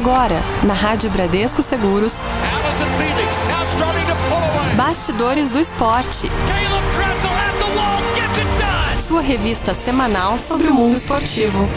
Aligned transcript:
Agora, 0.00 0.40
na 0.62 0.72
Rádio 0.72 1.10
Bradesco 1.10 1.60
Seguros, 1.60 2.22
Bastidores 4.74 5.50
do 5.50 5.58
Esporte. 5.60 6.26
Sua 8.98 9.20
revista 9.20 9.74
semanal 9.74 10.38
sobre 10.38 10.68
o 10.68 10.74
mundo 10.74 10.96
esportivo. 10.96 11.68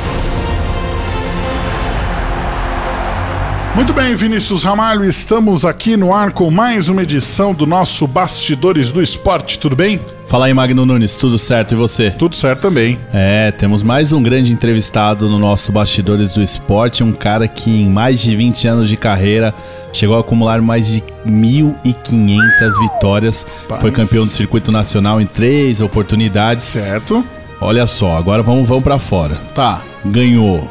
Muito 3.76 3.92
bem, 3.92 4.14
Vinícius 4.14 4.64
Ramalho, 4.64 5.04
estamos 5.04 5.66
aqui 5.66 5.98
no 5.98 6.14
ar 6.14 6.32
com 6.32 6.52
mais 6.52 6.90
uma 6.90 7.02
edição 7.02 7.56
do 7.56 7.66
nosso 7.66 8.06
Bastidores 8.06 8.92
do 8.92 9.02
Esporte, 9.02 9.58
tudo 9.58 9.76
bem? 9.76 10.00
Fala 10.28 10.46
aí, 10.46 10.54
Magno 10.54 10.86
Nunes, 10.86 11.18
tudo 11.18 11.40
certo 11.40 11.72
e 11.72 11.76
você? 11.76 12.12
Tudo 12.12 12.36
certo 12.36 12.62
também. 12.62 13.00
É, 13.12 13.50
temos 13.52 13.82
mais 13.82 14.12
um 14.12 14.22
grande 14.22 14.54
entrevistado 14.54 15.28
no 15.28 15.40
nosso 15.40 15.72
Bastidores 15.72 16.36
do 16.36 16.44
Esporte, 16.44 17.04
um 17.04 17.12
cara 17.12 17.48
que 17.48 17.82
em 17.82 17.90
mais 17.90 18.22
de 18.22 18.36
20 18.36 18.68
anos 18.68 18.90
de 18.90 18.96
carreira 18.96 19.52
chegou 19.92 20.16
a 20.18 20.20
acumular 20.20 20.62
mais 20.62 20.88
de 20.88 21.04
1.500 21.28 22.80
vitórias, 22.80 23.48
Paz. 23.68 23.82
foi 23.82 23.90
campeão 23.90 24.24
do 24.24 24.32
circuito 24.32 24.72
nacional 24.72 25.20
em 25.20 25.26
três 25.26 25.82
oportunidades. 25.82 26.66
Certo. 26.66 27.26
Olha 27.60 27.88
só, 27.88 28.16
agora 28.18 28.44
vamos, 28.44 28.68
vamos 28.68 28.84
para 28.84 29.00
fora. 29.00 29.36
Tá. 29.56 29.82
Ganhou 30.06 30.70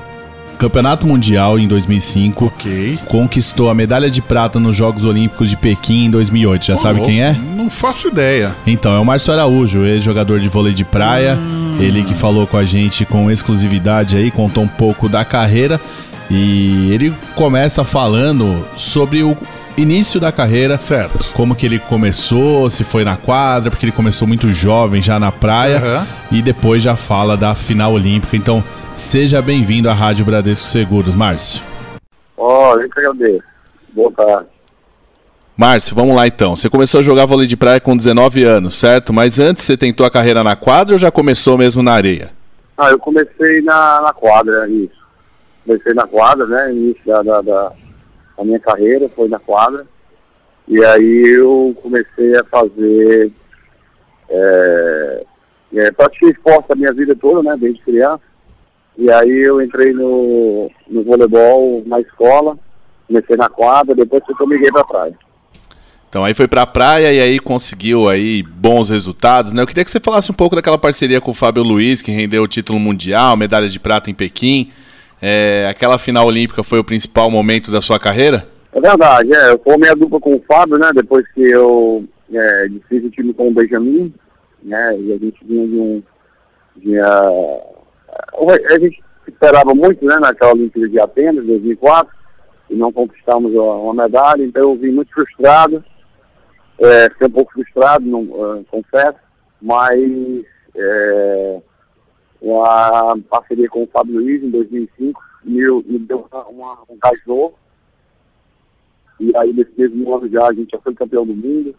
Campeonato 0.63 1.09
Mundial 1.09 1.59
em 1.59 1.67
2005. 1.67 2.45
Ok. 2.47 2.99
Conquistou 3.07 3.69
a 3.69 3.75
medalha 3.75 4.09
de 4.09 4.23
prata 4.23 4.61
nos 4.61 4.77
Jogos 4.77 5.03
Olímpicos 5.05 5.51
de 5.51 5.57
Pequim 5.57 6.05
em 6.05 6.11
2008. 6.11 6.67
Já 6.67 6.77
sabe 6.77 7.01
quem 7.01 7.21
é? 7.21 7.37
Não 7.57 7.69
faço 7.69 8.07
ideia. 8.07 8.55
Então, 8.65 8.95
é 8.95 8.99
o 9.01 9.05
Márcio 9.05 9.33
Araújo, 9.33 9.85
ex-jogador 9.85 10.39
de 10.39 10.49
vôlei 10.49 10.73
de 10.73 10.85
praia. 10.85 11.35
Hum. 11.35 11.79
Ele 11.81 12.05
que 12.05 12.15
falou 12.15 12.47
com 12.47 12.57
a 12.57 12.65
gente 12.65 13.05
com 13.05 13.29
exclusividade 13.29 14.17
aí, 14.17 14.31
contou 14.31 14.63
um 14.63 14.69
pouco 14.69 15.09
da 15.09 15.25
carreira. 15.25 15.81
E 16.31 16.93
ele 16.93 17.13
começa 17.35 17.83
falando 17.83 18.65
sobre 18.77 19.25
o 19.25 19.37
início 19.77 20.21
da 20.21 20.31
carreira. 20.31 20.79
Certo. 20.79 21.27
Como 21.33 21.57
que 21.57 21.67
ele 21.67 21.81
começou, 21.81 22.71
se 22.71 22.85
foi 22.85 23.03
na 23.03 23.17
quadra, 23.17 23.69
porque 23.69 23.85
ele 23.85 23.93
começou 23.93 24.29
muito 24.29 24.53
jovem 24.53 25.03
já 25.03 25.19
na 25.19 25.33
praia. 25.33 25.83
Uhum. 26.31 26.39
E 26.39 26.41
depois 26.41 26.85
já 26.85 26.95
fala 26.95 27.37
da 27.37 27.53
final 27.53 27.95
olímpica. 27.95 28.37
Então, 28.37 28.63
Seja 28.97 29.41
bem-vindo 29.43 29.89
à 29.89 29.93
Rádio 29.93 30.25
Bradesco 30.25 30.67
Seguros, 30.67 31.15
Márcio. 31.15 31.63
Ó, 32.37 32.75
oh, 32.75 32.81
eu 32.81 32.89
que 32.89 33.01
agradeço. 33.01 33.43
Boa 33.93 34.13
tarde. 34.13 34.49
Márcio, 35.57 35.95
vamos 35.95 36.15
lá 36.15 36.27
então. 36.27 36.55
Você 36.57 36.69
começou 36.69 37.01
a 37.01 37.03
jogar 37.03 37.27
vôlei 37.27 37.47
de 37.47 37.57
praia 37.57 37.81
com 37.81 37.97
19 37.97 38.45
anos, 38.45 38.79
certo? 38.79 39.13
Mas 39.13 39.39
antes 39.39 39.65
você 39.65 39.77
tentou 39.77 40.05
a 40.05 40.11
carreira 40.11 40.43
na 40.43 40.57
quadra 40.57 40.95
ou 40.95 40.99
já 40.99 41.11
começou 41.11 41.59
mesmo 41.59 41.83
na 41.83 41.93
areia? 41.93 42.31
Ah, 42.77 42.91
eu 42.91 42.99
comecei 42.99 43.61
na, 43.63 44.01
na 44.03 44.13
quadra, 44.13 44.69
isso. 44.69 45.03
Comecei 45.65 45.95
na 45.95 46.07
quadra, 46.07 46.47
né? 46.47 46.73
Início 46.73 47.03
da, 47.07 47.23
da, 47.23 47.43
da, 47.43 47.73
da 48.39 48.45
minha 48.45 48.59
carreira 48.59 49.11
foi 49.15 49.29
na 49.29 49.39
quadra. 49.39 49.87
E 50.67 50.83
aí 50.85 51.35
eu 51.37 51.77
comecei 51.83 52.37
a 52.37 52.45
fazer. 52.45 53.31
É, 54.29 55.25
é, 55.75 55.93
pratiquei 55.93 56.31
esporte 56.31 56.73
a 56.73 56.75
minha 56.75 56.93
vida 56.93 57.15
toda, 57.15 57.43
né? 57.43 57.57
Desde 57.61 57.81
criança. 57.83 58.32
E 58.97 59.11
aí 59.11 59.31
eu 59.31 59.61
entrei 59.63 59.93
no, 59.93 60.71
no 60.89 61.03
voleibol 61.03 61.83
na 61.87 62.01
escola, 62.01 62.59
comecei 63.07 63.37
na 63.37 63.49
quadra, 63.49 63.95
depois 63.95 64.23
eu 64.39 64.47
miguei 64.47 64.71
pra 64.71 64.85
praia. 64.85 65.15
Então 66.09 66.25
aí 66.25 66.35
foi 66.35 66.47
pra 66.47 66.67
praia 66.67 67.11
e 67.11 67.19
aí 67.19 67.39
conseguiu 67.39 68.07
aí 68.07 68.43
bons 68.43 68.91
resultados, 68.91 69.55
né? 69.55 69.63
Eu 69.63 69.67
queria 69.67 69.83
que 69.83 69.91
você 69.91 69.99
falasse 69.99 70.31
um 70.31 70.35
pouco 70.35 70.55
daquela 70.55 70.77
parceria 70.77 71.23
com 71.23 71.31
o 71.31 71.35
Fábio 71.35 71.63
Luiz, 71.63 72.03
que 72.03 72.11
rendeu 72.11 72.43
o 72.43 72.49
título 72.49 72.79
mundial, 72.79 73.35
medalha 73.35 73.67
de 73.67 73.81
prata 73.81 74.11
em 74.11 74.15
Pequim. 74.15 74.71
É, 75.23 75.67
aquela 75.71 75.99
final 75.99 76.27
olímpica 76.27 76.63
foi 76.63 76.79
o 76.79 76.85
principal 76.85 77.31
momento 77.31 77.71
da 77.71 77.81
sua 77.81 77.99
carreira? 77.99 78.47
É 78.75 78.81
verdade, 78.81 79.33
é. 79.33 79.53
Eu 79.53 79.59
formei 79.59 79.89
a 79.89 79.95
dupla 79.95 80.21
com 80.21 80.35
o 80.35 80.45
Fábio, 80.47 80.77
né? 80.77 80.91
Depois 80.95 81.25
que 81.33 81.41
eu 81.41 82.05
é, 82.31 82.67
fiz 82.89 83.05
o 83.05 83.11
time 83.11 83.33
com 83.33 83.49
o 83.49 83.53
Benjamin, 83.53 84.13
né? 84.63 84.99
E 84.99 85.13
a 85.13 85.19
gente 85.19 85.39
vinha 85.45 85.67
de 85.67 85.77
um. 85.77 86.03
De, 86.77 86.99
uh, 86.99 87.63
a 88.69 88.79
gente 88.79 89.03
esperava 89.27 89.75
muito 89.75 90.05
né, 90.05 90.19
naquela 90.19 90.53
Olimpíada 90.53 90.89
de 90.89 91.01
Atenas, 91.01 91.47
2004, 91.47 92.13
e 92.71 92.75
não 92.75 92.93
conquistamos 92.93 93.53
uma 93.55 93.95
medalha, 93.95 94.43
então 94.43 94.63
eu 94.63 94.75
vim 94.77 94.93
muito 94.93 95.13
frustrado, 95.13 95.85
é, 96.79 97.11
fiquei 97.11 97.27
um 97.27 97.31
pouco 97.31 97.53
frustrado, 97.53 98.05
não, 98.05 98.23
uh, 98.23 98.65
confesso, 98.71 99.19
mas 99.61 100.01
é, 100.75 101.63
a 102.65 103.15
parceria 103.29 103.69
com 103.69 103.85
o 103.85 103.89
Fábio 103.89 104.15
Luiz 104.15 104.43
em 104.43 104.51
2005 104.51 105.23
me, 105.45 105.61
me 105.85 105.99
deu 105.99 106.27
uma, 106.49 106.79
um 106.89 106.99
gás 107.01 107.21
novo, 107.27 107.55
e 109.21 109.37
aí 109.37 109.53
nesse 109.53 109.73
mesmo 109.77 110.15
ano 110.15 110.29
já 110.29 110.47
a 110.47 110.53
gente 110.53 110.71
já 110.73 110.81
foi 110.81 110.95
campeão 110.95 111.27
do 111.27 111.35
mundo, 111.35 111.75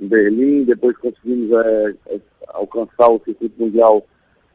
em 0.00 0.06
Berlim, 0.06 0.64
depois 0.64 0.96
conseguimos 0.96 1.50
é, 1.52 1.94
é, 2.06 2.20
alcançar 2.48 3.08
o 3.08 3.20
circuito 3.22 3.60
mundial, 3.60 4.06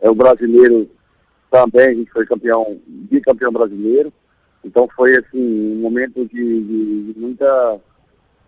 é, 0.02 0.10
o 0.10 0.16
brasileiro 0.16 0.90
também 1.50 1.88
a 1.88 1.94
gente 1.94 2.12
foi 2.12 2.26
campeão, 2.26 2.80
bicampeão 2.88 3.52
brasileiro. 3.52 4.12
Então 4.64 4.88
foi 4.96 5.16
assim, 5.16 5.74
um 5.74 5.82
momento 5.82 6.26
de, 6.26 6.62
de, 6.64 7.14
de 7.14 7.20
muita. 7.20 7.80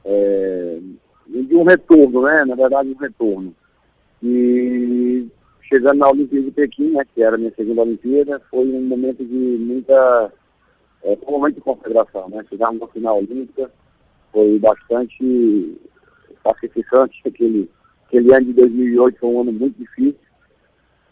É, 0.04 0.80
de 1.28 1.56
um 1.56 1.64
retorno, 1.64 2.22
né? 2.24 2.46
Na 2.46 2.56
verdade, 2.56 2.90
um 2.90 2.98
retorno. 2.98 3.54
E 4.24 5.28
chegando 5.62 6.00
na 6.00 6.10
Olimpíada 6.10 6.46
de 6.46 6.52
Pequim, 6.52 6.92
né, 6.92 7.04
que 7.14 7.22
era 7.22 7.36
a 7.36 7.38
minha 7.38 7.54
segunda 7.56 7.82
Olimpíada, 7.82 8.42
foi 8.50 8.68
um 8.68 8.82
momento 8.82 9.24
de 9.24 9.58
muita. 9.60 10.32
É, 11.04 11.18
um 11.28 11.32
momento 11.32 11.56
de 11.56 11.62
consagração, 11.62 12.30
né? 12.30 12.44
Chegamos 12.50 12.80
na 12.80 12.88
final 12.88 13.20
olímpica, 13.20 13.72
foi 14.34 14.58
bastante 14.60 15.78
sacrificante. 16.44 17.22
Aquele, 17.26 17.70
aquele 18.08 18.34
ano 18.34 18.46
de 18.48 18.54
2008 18.54 19.20
foi 19.20 19.30
um 19.30 19.42
ano 19.42 19.54
muito 19.54 19.78
difícil 19.78 20.27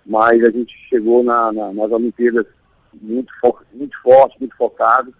mas 0.06 0.44
a 0.44 0.52
gente 0.52 0.76
chegou 0.88 1.24
na, 1.24 1.52
na, 1.52 1.74
nas 1.74 1.92
Olimpíadas 1.92 2.46
muito, 3.02 3.34
fo 3.40 3.58
muito 3.74 4.00
forte, 4.02 4.40
muito 4.40 4.56
focado, 4.56 5.14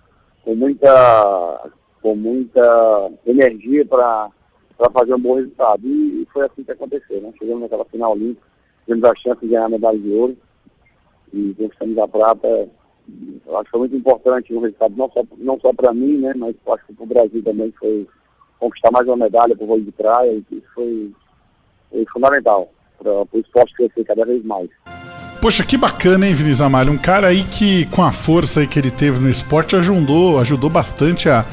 com 0.44 0.56
muita, 0.56 1.72
com 2.02 2.16
muita 2.16 3.12
energia 3.26 3.86
para 3.86 4.30
fazer 4.94 5.16
um 5.16 5.20
bom 5.20 5.36
resultado. 5.36 5.88
E 5.88 6.28
foi 6.32 6.46
assim 6.46 6.64
que 6.64 6.72
aconteceu, 6.72 7.20
né? 7.22 7.34
Chegamos 7.38 7.64
naquela 7.64 7.86
final 7.86 8.12
olímpica, 8.12 8.48
tivemos 8.86 9.04
a 9.10 9.16
chance 9.16 9.42
de 9.42 9.48
ganhar 9.48 9.66
a 9.66 9.70
medalha 9.70 9.98
de 9.98 10.12
ouro 10.12 10.38
e 11.34 11.54
conquistamos 11.58 11.98
a 11.98 12.08
prata. 12.08 12.48
Eu 13.46 13.58
acho 13.58 13.66
que 13.66 13.72
foi 13.72 13.80
muito 13.80 13.96
importante 13.96 14.54
o 14.54 14.60
resultado, 14.60 14.96
não 14.96 15.12
só, 15.12 15.24
não 15.38 15.60
só 15.60 15.74
para 15.74 15.94
mim, 15.94 16.18
né? 16.18 16.34
Mas 16.36 16.56
acho 16.68 16.86
que 16.86 16.94
para 16.94 17.04
o 17.04 17.08
Brasil 17.08 17.44
também 17.44 17.74
foi 17.80 18.08
conquistar 18.60 18.92
mais 18.92 19.08
uma 19.08 19.18
medalha 19.18 19.56
para 19.56 19.64
o 19.64 19.68
vôlei 19.68 19.86
de 19.86 19.92
praia, 19.92 20.32
e 20.32 20.46
isso 20.52 20.68
foi, 20.74 21.14
foi 21.92 22.06
fundamental 22.12 22.72
para 22.98 23.12
o 23.12 23.28
esporte 23.40 23.74
crescer 23.74 24.04
cada 24.04 24.26
vez 24.26 24.44
mais. 24.44 24.70
Poxa, 25.42 25.64
que 25.64 25.78
bacana, 25.78 26.28
hein, 26.28 26.34
Vinícius 26.34 26.62
Amalho? 26.62 26.92
Um 26.92 26.98
cara 26.98 27.28
aí 27.28 27.44
que, 27.44 27.86
com 27.88 28.04
a 28.04 28.12
força 28.12 28.62
aí 28.62 28.68
que 28.68 28.80
ele 28.80 28.90
teve 28.90 29.20
no 29.20 29.30
esporte, 29.30 29.76
ajudou, 29.76 30.40
ajudou 30.40 30.70
bastante 30.70 31.30
a, 31.30 31.46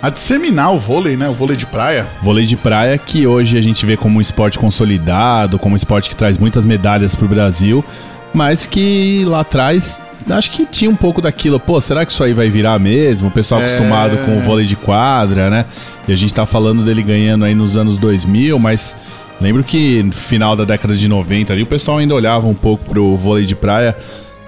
a 0.00 0.08
disseminar 0.08 0.72
o 0.72 0.78
vôlei, 0.78 1.16
né? 1.16 1.28
O 1.28 1.32
vôlei 1.32 1.56
de 1.56 1.66
praia. 1.66 2.06
Vôlei 2.22 2.44
de 2.44 2.56
praia 2.56 2.96
que 2.96 3.26
hoje 3.26 3.58
a 3.58 3.60
gente 3.60 3.84
vê 3.84 3.96
como 3.96 4.18
um 4.18 4.20
esporte 4.20 4.58
consolidado, 4.58 5.58
como 5.58 5.74
um 5.74 5.76
esporte 5.76 6.08
que 6.08 6.16
traz 6.16 6.38
muitas 6.38 6.64
medalhas 6.64 7.14
para 7.14 7.24
o 7.24 7.28
Brasil, 7.28 7.84
mas 8.32 8.66
que 8.66 9.24
lá 9.26 9.40
atrás 9.40 10.00
acho 10.28 10.50
que 10.50 10.66
tinha 10.66 10.90
um 10.90 10.96
pouco 10.96 11.20
daquilo, 11.20 11.58
pô, 11.58 11.80
será 11.80 12.04
que 12.04 12.12
isso 12.12 12.22
aí 12.22 12.32
vai 12.32 12.50
virar 12.50 12.78
mesmo? 12.78 13.28
O 13.28 13.30
pessoal 13.30 13.60
é... 13.60 13.64
acostumado 13.64 14.16
com 14.18 14.38
o 14.38 14.40
vôlei 14.40 14.66
de 14.66 14.76
quadra, 14.76 15.50
né? 15.50 15.66
E 16.06 16.12
a 16.12 16.16
gente 16.16 16.32
tá 16.32 16.46
falando 16.46 16.84
dele 16.84 17.02
ganhando 17.02 17.44
aí 17.44 17.54
nos 17.54 17.76
anos 17.76 17.98
2000, 17.98 18.58
mas 18.58 18.96
Lembro 19.40 19.64
que 19.64 20.02
no 20.02 20.12
final 20.12 20.54
da 20.54 20.64
década 20.64 20.94
de 20.94 21.08
90 21.08 21.52
ali 21.52 21.62
o 21.62 21.66
pessoal 21.66 21.98
ainda 21.98 22.14
olhava 22.14 22.46
um 22.46 22.54
pouco 22.54 22.84
pro 22.84 23.16
vôlei 23.16 23.46
de 23.46 23.54
praia 23.54 23.96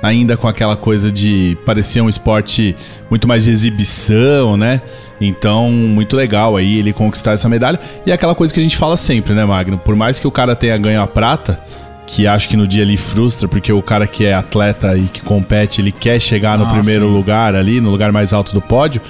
ainda 0.02 0.36
com 0.36 0.48
aquela 0.48 0.74
coisa 0.74 1.12
de 1.12 1.56
parecer 1.64 2.00
um 2.00 2.08
esporte 2.08 2.74
muito 3.08 3.28
mais 3.28 3.44
de 3.44 3.50
exibição, 3.50 4.56
né? 4.56 4.82
Então, 5.20 5.70
muito 5.70 6.16
legal 6.16 6.56
aí 6.56 6.80
ele 6.80 6.92
conquistar 6.92 7.32
essa 7.32 7.48
medalha. 7.48 7.78
E 8.04 8.10
é 8.10 8.14
aquela 8.14 8.34
coisa 8.34 8.52
que 8.52 8.58
a 8.58 8.62
gente 8.62 8.76
fala 8.76 8.96
sempre, 8.96 9.32
né, 9.32 9.44
Magno? 9.44 9.78
Por 9.78 9.94
mais 9.94 10.18
que 10.18 10.26
o 10.26 10.30
cara 10.30 10.56
tenha 10.56 10.76
ganho 10.76 11.00
a 11.00 11.06
prata, 11.06 11.62
que 12.04 12.26
acho 12.26 12.48
que 12.48 12.56
no 12.56 12.66
dia 12.66 12.82
ele 12.82 12.96
frustra, 12.96 13.46
porque 13.46 13.72
o 13.72 13.80
cara 13.80 14.08
que 14.08 14.24
é 14.24 14.34
atleta 14.34 14.96
e 14.96 15.02
que 15.02 15.20
compete, 15.20 15.80
ele 15.80 15.92
quer 15.92 16.20
chegar 16.20 16.58
no 16.58 16.64
ah, 16.64 16.70
primeiro 16.70 17.06
sim. 17.06 17.12
lugar 17.12 17.54
ali, 17.54 17.80
no 17.80 17.90
lugar 17.90 18.10
mais 18.10 18.32
alto 18.32 18.52
do 18.52 18.60
pódio 18.60 19.00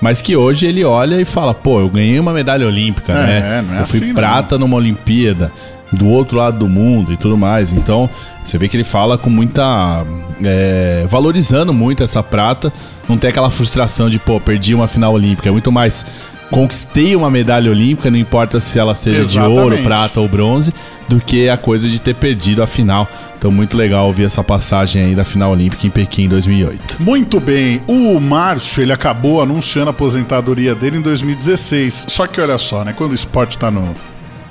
mas 0.00 0.20
que 0.20 0.36
hoje 0.36 0.66
ele 0.66 0.84
olha 0.84 1.20
e 1.20 1.24
fala, 1.24 1.54
pô, 1.54 1.80
eu 1.80 1.88
ganhei 1.88 2.18
uma 2.18 2.32
medalha 2.32 2.66
olímpica, 2.66 3.12
é, 3.12 3.16
né? 3.16 3.62
Não 3.62 3.74
é 3.74 3.80
eu 3.80 3.86
fui 3.86 4.00
assim, 4.00 4.14
prata 4.14 4.58
não. 4.58 4.66
numa 4.66 4.76
Olimpíada, 4.76 5.50
do 5.92 6.08
outro 6.08 6.36
lado 6.36 6.58
do 6.58 6.68
mundo 6.68 7.12
e 7.12 7.16
tudo 7.16 7.36
mais. 7.36 7.72
Então, 7.72 8.08
você 8.42 8.58
vê 8.58 8.68
que 8.68 8.76
ele 8.76 8.84
fala 8.84 9.16
com 9.18 9.30
muita. 9.30 10.04
É, 10.44 11.04
valorizando 11.08 11.72
muito 11.72 12.02
essa 12.02 12.22
prata. 12.22 12.72
Não 13.08 13.16
tem 13.16 13.30
aquela 13.30 13.50
frustração 13.50 14.10
de, 14.10 14.18
pô, 14.18 14.40
perdi 14.40 14.74
uma 14.74 14.88
final 14.88 15.12
olímpica. 15.12 15.48
É 15.48 15.52
muito 15.52 15.72
mais. 15.72 16.04
Conquistei 16.50 17.16
uma 17.16 17.30
medalha 17.30 17.70
olímpica, 17.70 18.10
não 18.10 18.18
importa 18.18 18.60
se 18.60 18.78
ela 18.78 18.94
seja 18.94 19.22
Exatamente. 19.22 19.54
de 19.54 19.60
ouro, 19.60 19.78
prata 19.82 20.20
ou 20.20 20.28
bronze, 20.28 20.72
do 21.08 21.20
que 21.20 21.48
a 21.48 21.56
coisa 21.56 21.88
de 21.88 22.00
ter 22.00 22.14
perdido 22.14 22.62
a 22.62 22.66
final. 22.66 23.08
Então, 23.38 23.50
muito 23.50 23.76
legal 23.76 24.06
ouvir 24.06 24.24
essa 24.24 24.42
passagem 24.42 25.02
aí 25.02 25.14
da 25.14 25.24
final 25.24 25.52
olímpica 25.52 25.86
em 25.86 25.90
Pequim 25.90 26.24
em 26.24 26.28
2008. 26.28 26.96
Muito 27.00 27.38
bem, 27.38 27.82
o 27.86 28.18
Márcio 28.18 28.82
ele 28.82 28.92
acabou 28.92 29.42
anunciando 29.42 29.88
a 29.88 29.90
aposentadoria 29.90 30.74
dele 30.74 30.98
em 30.98 31.02
2016. 31.02 32.06
Só 32.08 32.26
que 32.26 32.40
olha 32.40 32.58
só, 32.58 32.84
né? 32.84 32.94
Quando 32.96 33.12
o 33.12 33.14
esporte 33.14 33.58
tá 33.58 33.70
no, 33.70 33.94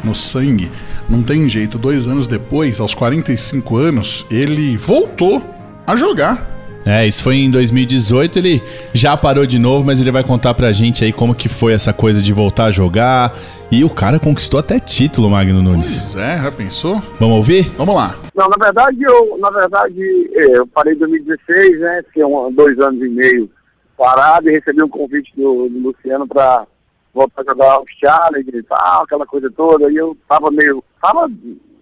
no 0.03 0.13
sangue, 0.13 0.71
não 1.09 1.23
tem 1.23 1.49
jeito. 1.49 1.77
Dois 1.77 2.05
anos 2.05 2.27
depois, 2.27 2.79
aos 2.79 2.93
45 2.93 3.75
anos, 3.75 4.25
ele 4.29 4.77
voltou 4.77 5.43
a 5.85 5.95
jogar. 5.95 6.54
É, 6.85 7.07
isso 7.07 7.23
foi 7.23 7.37
em 7.37 7.49
2018, 7.49 8.37
ele 8.37 8.63
já 8.93 9.17
parou 9.17 9.45
de 9.47 9.57
novo, 9.57 9.83
mas 9.83 9.99
ele 9.99 10.11
vai 10.11 10.23
contar 10.23 10.53
pra 10.53 10.71
gente 10.71 11.03
aí 11.03 11.11
como 11.11 11.33
que 11.33 11.49
foi 11.49 11.73
essa 11.73 11.91
coisa 11.91 12.21
de 12.21 12.31
voltar 12.31 12.65
a 12.65 12.71
jogar. 12.71 13.35
E 13.71 13.83
o 13.83 13.89
cara 13.89 14.19
conquistou 14.19 14.59
até 14.59 14.79
título, 14.79 15.29
Magno 15.29 15.63
Nunes. 15.63 16.11
Pois 16.13 16.23
é, 16.23 16.39
já 16.43 16.51
pensou? 16.51 17.01
Vamos 17.19 17.37
ouvir? 17.37 17.71
Vamos 17.75 17.95
lá. 17.95 18.15
Não, 18.35 18.47
na 18.47 18.63
verdade, 18.63 19.01
eu, 19.01 19.37
na 19.39 19.49
verdade, 19.49 20.29
é, 20.35 20.57
eu 20.57 20.67
parei 20.67 20.93
em 20.93 20.97
2016, 20.97 21.79
né? 21.79 22.03
Fiquei 22.05 22.23
um, 22.23 22.51
dois 22.51 22.79
anos 22.79 23.03
e 23.03 23.09
meio 23.09 23.49
parado 23.97 24.47
e 24.47 24.51
recebi 24.51 24.83
um 24.83 24.89
convite 24.89 25.33
do, 25.35 25.67
do 25.67 25.79
Luciano 25.79 26.27
para 26.27 26.67
voltar 27.11 27.41
a 27.41 27.45
jogar 27.45 27.81
os 27.81 27.89
challenge 27.99 28.51
e 28.53 28.61
tal, 28.61 29.03
aquela 29.03 29.25
coisa 29.25 29.49
toda. 29.49 29.91
E 29.91 29.95
eu 29.95 30.15
tava 30.29 30.51
meio, 30.51 30.83
tava 31.01 31.27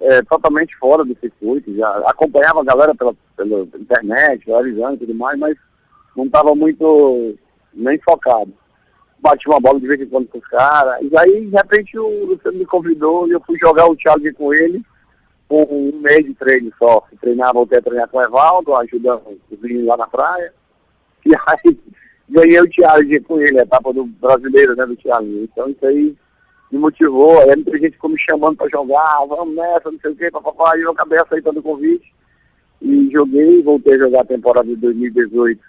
é, 0.04 0.22
totalmente 0.24 0.76
fora 0.78 1.04
do 1.04 1.18
circuito, 1.18 1.74
já 1.76 1.90
acompanhava 2.10 2.62
a 2.62 2.66
galera 2.66 2.94
pela, 2.94 3.16
pela 3.36 3.62
internet, 3.80 4.52
avisando 4.52 4.96
e 4.96 4.98
tudo 4.98 5.16
mais, 5.16 5.40
mas 5.40 5.58
não 6.16 6.30
tava 6.30 6.54
muito 6.54 7.36
nem 7.74 7.98
focado. 8.00 8.54
Bati 9.20 9.48
uma 9.48 9.62
bola 9.62 9.80
de 9.80 9.88
vez 9.88 10.02
em 10.02 10.06
quando 10.06 10.28
com 10.28 10.38
os 10.38 10.48
caras, 10.48 11.00
e 11.02 11.18
aí, 11.18 11.46
de 11.46 11.56
repente, 11.56 11.98
o 11.98 12.26
Luciano 12.26 12.58
me 12.58 12.66
convidou 12.66 13.28
e 13.28 13.32
eu 13.32 13.42
fui 13.42 13.58
jogar 13.58 13.88
o 13.88 13.98
challenge 13.98 14.34
com 14.34 14.54
ele 14.54 14.84
com 15.48 15.64
um 15.64 16.00
mês 16.02 16.26
de 16.26 16.34
treino 16.34 16.72
só. 16.78 17.04
Treinava, 17.22 17.54
voltei 17.54 17.78
a 17.78 17.82
treinar 17.82 18.08
com 18.10 18.18
o 18.18 18.22
Evaldo, 18.22 18.76
ajudando 18.76 19.40
os 19.50 19.60
meninos 19.60 19.86
lá 19.86 19.98
na 19.98 20.08
praia. 20.08 20.54
E 21.26 21.34
aí 21.34 21.80
ganhei 22.28 22.60
o 22.60 22.74
challenge 22.74 23.20
com 23.22 23.40
ele, 23.40 23.60
a 23.60 23.64
etapa 23.64 23.94
do 23.94 24.04
brasileiro, 24.06 24.76
né, 24.76 24.86
do 24.86 25.00
challenge. 25.02 25.50
Então 25.50 25.70
isso 25.70 25.86
aí 25.86 26.14
me 26.74 26.80
motivou, 26.80 27.40
aí 27.40 27.56
muita 27.56 27.78
gente 27.78 27.92
ficou 27.92 28.10
me 28.10 28.18
chamando 28.18 28.58
para 28.58 28.68
jogar, 28.68 29.26
vamos 29.28 29.56
nessa, 29.56 29.92
não 29.92 30.00
sei 30.00 30.12
o 30.12 30.16
quê, 30.16 30.32
papapá, 30.32 30.76
e 30.76 30.82
eu 30.82 30.92
acabei 30.92 31.20
aceitando 31.20 31.60
o 31.60 31.64
convite. 31.64 32.12
E 32.82 33.12
joguei, 33.12 33.62
voltei 33.62 33.94
a 33.94 34.00
jogar 34.00 34.22
a 34.22 34.26
temporada 34.26 34.68
de 34.68 34.76
2018, 34.78 35.62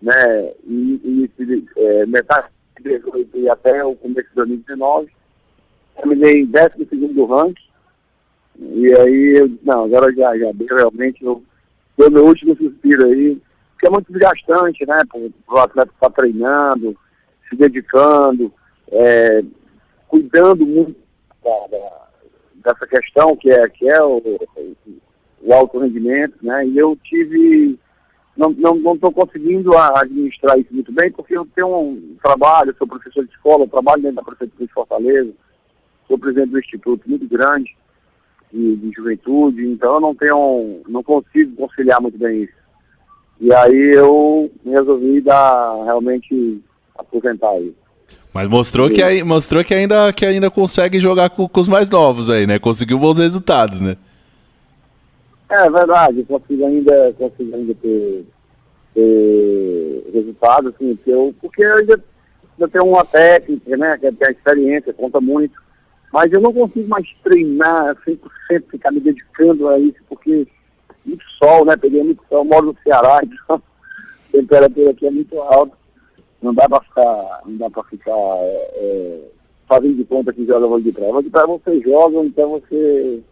né, 0.00 0.52
e, 0.64 1.00
e 1.04 1.64
é, 1.76 2.06
metade 2.06 2.46
de 2.76 2.84
2018 2.84 3.38
e 3.38 3.50
até 3.50 3.84
o 3.84 3.96
começo 3.96 4.28
de 4.28 4.34
2019. 4.36 5.08
Terminei 5.96 6.42
em 6.42 6.46
12 6.46 7.12
do 7.12 7.24
ranking. 7.26 7.68
E 8.60 8.94
aí, 8.94 9.58
não, 9.64 9.86
agora 9.86 10.14
já, 10.14 10.38
já 10.38 10.52
realmente, 10.70 11.24
eu 11.24 11.42
deu 11.96 12.10
meu 12.12 12.26
último 12.26 12.56
suspiro 12.56 13.06
aí, 13.06 13.42
porque 13.72 13.88
é 13.88 13.90
muito 13.90 14.12
desgastante, 14.12 14.86
né, 14.86 15.02
para 15.08 15.54
o 15.54 15.58
atleta 15.58 15.90
estar 15.92 16.10
treinando, 16.10 16.96
se 17.50 17.56
dedicando, 17.56 18.52
é, 18.92 19.42
cuidando 20.08 20.66
muito 20.66 20.96
da, 21.44 22.08
dessa 22.64 22.86
questão 22.86 23.36
que 23.36 23.50
é, 23.50 23.68
que 23.68 23.88
é 23.88 24.02
o, 24.02 24.22
o 25.42 25.52
alto 25.52 25.78
rendimento, 25.78 26.34
né, 26.42 26.66
e 26.66 26.76
eu 26.76 26.98
tive, 27.02 27.78
não 28.36 28.50
estou 28.50 28.74
não, 28.74 28.94
não 28.94 29.12
conseguindo 29.12 29.76
administrar 29.76 30.58
isso 30.58 30.72
muito 30.72 30.92
bem, 30.92 31.10
porque 31.10 31.36
eu 31.36 31.46
tenho 31.54 31.68
um 31.78 32.16
trabalho, 32.22 32.74
sou 32.76 32.86
professor 32.86 33.24
de 33.24 33.30
escola, 33.30 33.66
trabalho 33.68 34.02
dentro 34.02 34.16
da 34.16 34.22
Prefeitura 34.22 34.66
de 34.66 34.72
Fortaleza, 34.72 35.32
sou 36.06 36.18
presidente 36.18 36.50
do 36.50 36.58
Instituto 36.58 37.08
muito 37.08 37.28
grande, 37.28 37.76
de, 38.52 38.76
de, 38.76 38.92
juventude, 38.96 39.66
então 39.66 39.94
eu 39.94 40.00
não 40.00 40.14
tenho, 40.14 40.80
não 40.88 41.02
consigo 41.02 41.54
conciliar 41.56 42.00
muito 42.00 42.18
bem 42.18 42.44
isso. 42.44 42.58
E 43.40 43.52
aí 43.52 43.94
eu 43.94 44.50
resolvi 44.64 45.20
dar 45.20 45.84
realmente 45.84 46.60
aposentar 46.96 47.50
aí. 47.50 47.74
Mas 48.32 48.48
mostrou 48.48 48.90
que, 48.90 49.22
mostrou 49.24 49.64
que 49.64 49.74
ainda, 49.74 50.12
que 50.12 50.24
ainda 50.24 50.50
consegue 50.50 51.00
jogar 51.00 51.30
com, 51.30 51.48
com, 51.48 51.60
os 51.60 51.68
mais 51.68 51.88
novos 51.88 52.28
aí, 52.28 52.46
né? 52.46 52.58
Conseguiu 52.58 52.98
bons 52.98 53.18
resultados, 53.18 53.80
né? 53.80 53.96
É 55.48 55.70
verdade, 55.70 56.24
consigo 56.24 56.66
ainda, 56.66 57.14
consigo 57.18 57.56
ainda 57.56 57.74
ter, 57.74 58.26
ter 58.94 60.10
resultados, 60.12 60.74
assim, 60.74 60.94
porque 60.96 61.10
eu, 61.10 61.34
porque 61.40 61.64
eu 61.64 61.78
ainda, 61.78 62.04
ainda 62.52 62.68
tenho 62.68 62.84
uma 62.84 63.04
técnica, 63.04 63.76
né? 63.76 63.96
Que 63.96 64.12
tem 64.12 64.28
a 64.28 64.30
experiência, 64.30 64.92
conta 64.92 65.20
muito. 65.20 65.58
Mas 66.12 66.30
eu 66.32 66.40
não 66.40 66.52
consigo 66.52 66.88
mais 66.88 67.08
treinar 67.24 67.96
100%, 68.06 68.18
ficar 68.70 68.90
me 68.90 69.00
dedicando 69.00 69.68
a 69.68 69.78
isso, 69.78 69.98
porque 70.06 70.46
muito 71.04 71.24
sol, 71.38 71.64
né? 71.64 71.76
Peguei 71.76 72.02
muito 72.02 72.22
sol, 72.28 72.44
moro 72.44 72.66
no 72.66 72.76
Ceará, 72.84 73.20
então 73.24 73.56
a 73.56 74.32
temperatura 74.32 74.90
aqui 74.90 75.06
é 75.06 75.10
muito 75.10 75.40
alta. 75.40 75.77
Não 76.40 76.54
dá 76.54 76.68
para 76.68 76.80
ficar, 76.80 77.42
não 77.46 77.56
dá 77.56 77.70
para 77.70 77.84
ficar 77.84 78.12
é, 78.12 78.70
é, 78.76 79.28
fazendo 79.66 79.96
de 79.96 80.04
conta 80.04 80.32
que 80.32 80.46
joga 80.46 80.66
vôlei 80.66 80.84
de 80.84 80.92
praia. 80.92 81.10
Vôlei 81.10 81.24
de 81.24 81.30
praia 81.30 81.46
você 81.46 81.80
joga, 81.80 82.18
então 82.24 82.50
você. 82.50 83.22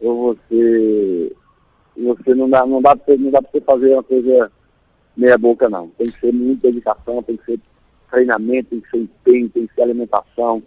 Ou 0.00 0.34
você. 0.34 1.36
Você 1.96 2.34
não 2.34 2.50
dá, 2.50 2.66
não 2.66 2.82
dá 2.82 2.96
para 2.96 3.16
não 3.16 3.30
dá 3.30 3.40
pra 3.40 3.50
você 3.52 3.60
fazer 3.60 3.92
uma 3.92 4.02
coisa 4.02 4.52
meia 5.16 5.38
boca 5.38 5.68
não. 5.68 5.88
Tem 5.90 6.10
que 6.10 6.20
ser 6.20 6.32
muita 6.32 6.68
dedicação, 6.68 7.22
tem 7.22 7.36
que 7.36 7.44
ser 7.44 7.60
treinamento, 8.10 8.70
tem 8.70 8.80
que 8.80 8.90
ser 8.90 8.98
empenho, 8.98 9.48
tem 9.48 9.66
que 9.66 9.74
ser 9.74 9.82
alimentação 9.82 10.62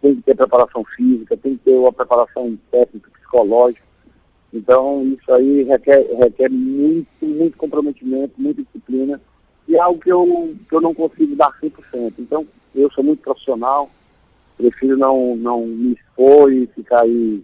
tem 0.00 0.16
que 0.16 0.22
ter 0.22 0.34
preparação 0.34 0.84
física, 0.84 1.36
tem 1.36 1.56
que 1.56 1.64
ter 1.64 1.76
uma 1.76 1.92
preparação 1.92 2.58
técnica, 2.70 3.10
psicológica. 3.10 3.84
Então, 4.52 5.04
isso 5.04 5.32
aí 5.32 5.62
requer, 5.62 6.06
requer 6.18 6.50
muito, 6.50 7.08
muito 7.22 7.56
comprometimento, 7.56 8.34
muita 8.38 8.62
disciplina, 8.62 9.20
e 9.68 9.76
é 9.76 9.80
algo 9.80 10.00
que 10.00 10.10
eu, 10.10 10.54
que 10.68 10.74
eu 10.74 10.80
não 10.80 10.94
consigo 10.94 11.36
dar 11.36 11.50
100%. 11.62 12.12
Então, 12.18 12.46
eu 12.74 12.90
sou 12.92 13.04
muito 13.04 13.22
profissional, 13.22 13.90
prefiro 14.56 14.96
não, 14.96 15.36
não 15.36 15.66
me 15.66 15.92
expor 15.92 16.52
e 16.52 16.66
ficar 16.74 17.00
aí 17.00 17.42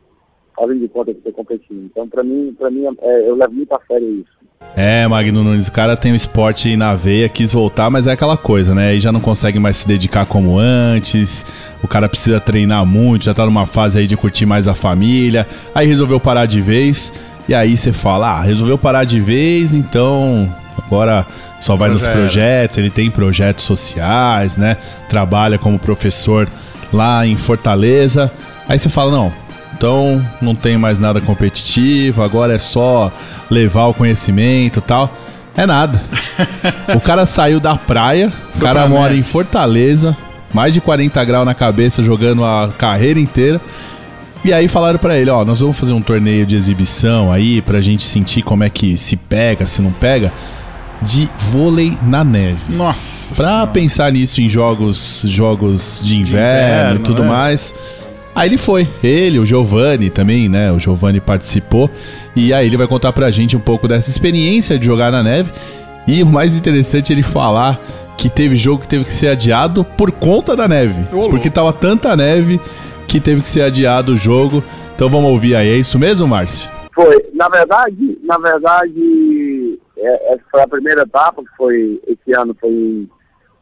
fazendo 0.57 0.81
de 0.81 0.89
conta 0.89 1.13
que 1.13 1.19
estou 1.19 1.33
competindo. 1.33 1.85
Então, 1.85 2.09
para 2.09 2.23
mim, 2.23 2.55
pra 2.59 2.71
mim 2.71 2.85
é, 3.01 3.29
eu 3.29 3.35
levo 3.35 3.53
muito 3.53 3.73
a 3.73 3.81
sério 3.87 4.09
isso. 4.09 4.37
É, 4.75 5.07
Magno 5.07 5.45
Nunes, 5.45 5.69
o 5.69 5.73
cara 5.73 5.97
tem 5.97 6.13
o 6.13 6.17
esporte 6.17 6.77
na 6.77 6.95
veia, 6.95 7.29
quis 7.29 7.53
voltar, 7.53 7.89
mas 7.91 8.07
é 8.07 8.13
aquela 8.13 8.37
coisa, 8.37 8.75
né? 8.75 8.89
Aí 8.89 9.01
já 9.01 9.13
não 9.13 9.21
consegue 9.21 9.59
mais 9.59 9.79
se 9.79 9.89
dedicar 9.89 10.27
como 10.27 10.59
antes, 10.59 11.45
o 11.83 11.89
cara 11.89 12.09
precisa 12.09 12.41
treinar 12.41 12.85
muito, 12.85 13.27
já 13.27 13.35
tá 13.35 13.45
numa 13.45 13.67
fase 13.67 13.99
aí 13.99 14.07
de 14.07 14.17
curtir 14.17 14.45
mais 14.45 14.67
a 14.67 14.75
família, 14.75 15.47
aí 15.75 15.87
resolveu 15.87 16.19
parar 16.19 16.47
de 16.47 16.61
vez, 16.61 17.13
e 17.49 17.55
aí 17.55 17.77
você 17.77 17.93
fala, 17.93 18.39
ah, 18.39 18.43
resolveu 18.43 18.77
parar 18.77 19.05
de 19.05 19.21
vez, 19.21 19.73
então 19.73 20.53
agora 20.85 21.27
só 21.61 21.77
vai 21.77 21.91
nos 21.91 22.07
projetos, 22.07 22.79
ele 22.79 22.91
tem 22.91 23.11
projetos 23.11 23.65
sociais, 23.65 24.57
né? 24.57 24.77
Trabalha 25.09 25.59
como 25.59 25.79
professor 25.79 26.49
lá 26.93 27.27
em 27.27 27.37
Fortaleza. 27.37 28.31
Aí 28.69 28.79
você 28.79 28.89
fala, 28.89 29.11
não, 29.11 29.33
então 29.77 30.25
não 30.41 30.55
tem 30.55 30.79
mais 30.79 30.99
nada 30.99 31.21
competitivo, 31.21 32.23
agora 32.23 32.55
é 32.55 32.59
só 32.59 33.13
levar 33.51 33.87
o 33.87 33.95
conhecimento 33.95 34.79
e 34.79 34.83
tal. 34.83 35.13
É 35.57 35.67
nada. 35.67 36.03
o 36.95 37.01
cara 37.01 37.25
saiu 37.25 37.59
da 37.59 37.77
praia, 37.77 38.33
o 38.55 38.59
cara 38.59 38.87
mora 38.87 39.15
em 39.15 39.23
Fortaleza, 39.23 40.17
mais 40.53 40.73
de 40.73 40.81
40 40.81 41.25
graus 41.25 41.47
na 41.47 41.55
cabeça, 41.55 42.03
jogando 42.03 42.45
a 42.45 42.71
carreira 42.77 43.19
inteira. 43.19 43.61
E 44.45 44.53
aí 44.53 44.69
falaram 44.69 44.99
para 44.99 45.19
ele, 45.19 45.29
ó, 45.31 45.45
nós 45.45 45.61
vamos 45.61 45.79
fazer 45.79 45.93
um 45.93 46.01
torneio 46.01 46.47
de 46.47 46.55
exibição 46.55 47.33
aí 47.33 47.61
pra 47.63 47.81
gente 47.81 48.05
sentir 48.05 48.43
como 48.43 48.63
é 48.63 48.71
que 48.71 48.97
se 48.97 49.17
pega, 49.17 49.67
se 49.67 49.83
não 49.83 49.91
pega, 49.91 50.33
de 51.03 51.29
vôlei 51.39 51.97
na 52.03 52.25
neve. 52.25 52.75
Nossa. 52.75 53.35
Pra 53.35 53.47
senhora. 53.47 53.67
pensar 53.69 54.13
nisso 54.13 54.41
em 54.41 54.49
jogos, 54.49 55.25
jogos 55.29 56.01
de 56.03 56.17
inverno, 56.17 56.25
De 56.25 56.73
inverno, 56.73 57.01
e 57.01 57.03
tudo 57.03 57.23
é. 57.23 57.27
mais. 57.27 57.75
Aí 58.35 58.51
ele 58.51 58.59
foi, 58.59 58.87
ele, 59.03 59.39
o 59.39 59.47
Giovanni 59.47 60.11
também, 60.11 60.49
né? 60.49 60.71
O 60.71 60.79
Giovanni 60.79 61.21
participou. 61.21 61.91
E 62.35 62.53
aí 62.53 62.67
ele 62.67 62.77
vai 62.77 62.87
contar 62.87 63.13
pra 63.13 63.31
gente 63.31 63.57
um 63.57 63.61
pouco 63.61 63.89
dessa 63.89 64.11
experiência 64.11 64.79
de 64.79 64.85
jogar 64.85 65.11
na 65.11 65.23
neve. 65.23 65.51
E 66.07 66.23
o 66.23 66.27
mais 66.27 66.55
interessante 66.55 67.13
é 67.13 67.15
ele 67.15 67.23
falar 67.23 67.81
que 68.17 68.29
teve 68.29 68.55
jogo 68.55 68.83
que 68.83 68.89
teve 68.89 69.05
que 69.05 69.13
ser 69.13 69.29
adiado 69.29 69.85
por 69.85 70.13
conta 70.13 70.55
da 70.55 70.69
neve. 70.69 71.05
Ô, 71.13 71.17
louco. 71.17 71.31
porque 71.31 71.51
tava 71.51 71.73
tanta 71.73 72.15
neve 72.15 72.61
que 73.09 73.21
teve 73.21 73.41
que 73.41 73.49
ser 73.49 73.63
adiado 73.63 74.13
o 74.13 74.17
jogo. 74.17 74.63
Então 74.95 75.09
vamos 75.09 75.31
ouvir 75.31 75.57
aí, 75.57 75.69
é 75.69 75.77
isso 75.77 75.99
mesmo, 75.99 76.27
Márcio? 76.29 76.69
Foi, 76.95 77.25
na 77.35 77.49
verdade, 77.49 78.19
na 78.25 78.39
verdade, 78.39 79.79
é, 79.97 80.33
essa 80.35 80.45
foi 80.51 80.63
a 80.63 80.69
primeira 80.69 81.03
etapa, 81.03 81.43
que 81.43 81.57
foi, 81.57 82.01
esse 82.07 82.33
ano 82.35 82.55
foi 82.61 82.71
em, 82.71 83.11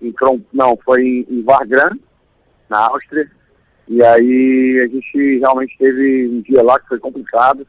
em 0.03 0.14
não, 0.53 0.76
foi 0.85 1.03
em, 1.03 1.26
em 1.31 1.45
na 2.69 2.79
Áustria, 2.79 3.31
e 3.87 4.03
aí 4.03 4.81
a 4.81 4.88
gente 4.88 5.38
realmente 5.38 5.76
teve 5.79 6.29
um 6.29 6.41
dia 6.41 6.62
lá 6.62 6.79
que 6.81 6.88
foi 6.88 6.99
complicado, 6.99 7.67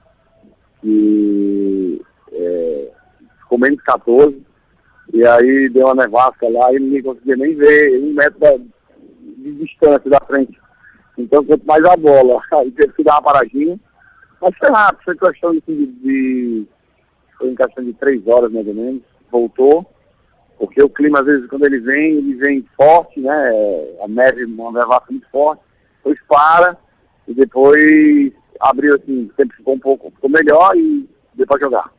que 0.81 2.01
é, 2.31 2.91
ficou 3.41 3.59
menos 3.59 3.81
14, 3.83 4.41
e 5.13 5.25
aí 5.25 5.69
deu 5.69 5.85
uma 5.87 5.95
nevasca 5.95 6.49
lá 6.49 6.73
e 6.73 6.79
ninguém 6.79 7.03
conseguia 7.03 7.35
nem 7.35 7.55
ver 7.55 8.01
um 8.01 8.13
metro 8.13 8.39
da- 8.39 8.57
de 8.57 9.53
distância 9.53 10.09
da 10.09 10.19
frente. 10.21 10.59
Então, 11.17 11.43
quanto 11.43 11.65
mais 11.65 11.83
a 11.85 11.95
bola, 11.95 12.41
aí 12.53 12.71
teve 12.71 12.93
que 12.93 13.03
dar 13.03 13.13
uma 13.15 13.21
paradinha. 13.21 13.79
Mas 14.41 14.57
foi 14.57 14.69
rápido, 14.69 15.03
foi 15.03 15.15
questão 15.17 15.51
de, 15.53 15.61
de, 15.67 16.67
Foi 17.45 17.51
em 17.51 17.55
questão 17.55 17.83
de 17.83 17.93
três 17.93 18.27
horas 18.27 18.51
mais 18.51 18.67
ou 18.67 18.73
menos. 18.73 19.01
Voltou. 19.31 19.85
Porque 20.57 20.81
o 20.81 20.89
clima, 20.89 21.19
às 21.19 21.25
vezes, 21.25 21.47
quando 21.47 21.65
ele 21.65 21.79
vem, 21.79 22.13
ele 22.13 22.33
vem 22.35 22.65
forte, 22.75 23.19
né? 23.19 23.51
A 24.01 24.07
neve, 24.07 24.45
uma 24.45 24.71
nevasca 24.71 25.11
muito 25.11 25.27
forte. 25.29 25.61
Depois 25.97 26.19
para 26.27 26.77
e 27.27 27.33
depois 27.33 28.31
abriu 28.59 28.95
assim, 28.95 29.29
tempo 29.35 29.53
ficou 29.55 29.73
um 29.73 29.79
pouco 29.79 30.11
ficou 30.11 30.29
melhor 30.29 30.75
e 30.77 31.07
deu 31.33 31.45
para 31.45 31.59
jogar. 31.59 31.91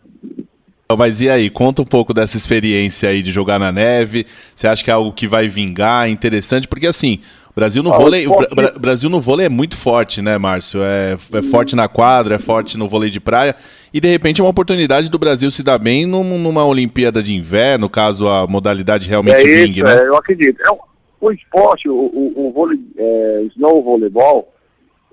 Mas 0.96 1.20
e 1.20 1.28
aí, 1.28 1.50
conta 1.50 1.82
um 1.82 1.86
pouco 1.86 2.14
dessa 2.14 2.36
experiência 2.36 3.08
aí 3.08 3.20
de 3.20 3.32
jogar 3.32 3.58
na 3.58 3.72
neve. 3.72 4.26
Você 4.54 4.68
acha 4.68 4.84
que 4.84 4.90
é 4.90 4.94
algo 4.94 5.12
que 5.12 5.26
vai 5.26 5.48
vingar, 5.48 6.08
interessante? 6.08 6.68
Porque 6.68 6.86
assim, 6.86 7.20
Brasil 7.56 7.82
no 7.82 7.90
ah, 7.90 7.96
vôlei, 7.96 8.26
o 8.26 8.36
Bra 8.54 8.72
Brasil 8.78 9.08
no 9.08 9.18
vôlei 9.18 9.46
é 9.46 9.48
muito 9.48 9.78
forte, 9.78 10.20
né, 10.20 10.36
Márcio? 10.36 10.82
É, 10.82 11.14
é 11.32 11.42
forte 11.42 11.74
na 11.74 11.88
quadra, 11.88 12.34
é 12.34 12.38
forte 12.38 12.76
no 12.76 12.86
vôlei 12.86 13.08
de 13.08 13.18
praia. 13.18 13.56
E 13.94 13.98
de 13.98 14.08
repente 14.08 14.42
é 14.42 14.44
uma 14.44 14.50
oportunidade 14.50 15.10
do 15.10 15.18
Brasil 15.18 15.50
se 15.50 15.62
dar 15.62 15.78
bem 15.78 16.04
num, 16.04 16.38
numa 16.38 16.66
Olimpíada 16.66 17.22
de 17.22 17.34
Inverno, 17.34 17.88
caso 17.88 18.28
a 18.28 18.46
modalidade 18.46 19.08
realmente 19.08 19.40
é 19.40 19.42
vingue, 19.42 19.82
né? 19.82 19.96
É, 19.96 20.06
eu 20.06 20.16
acredito. 20.16 20.60
É, 20.62 20.70
o 21.18 21.32
esporte, 21.32 21.88
o, 21.88 21.94
o, 21.94 22.48
o 22.48 22.52
vôlei, 22.52 22.78
é, 22.94 23.46
snow 23.54 23.82
voleibol, 23.82 24.52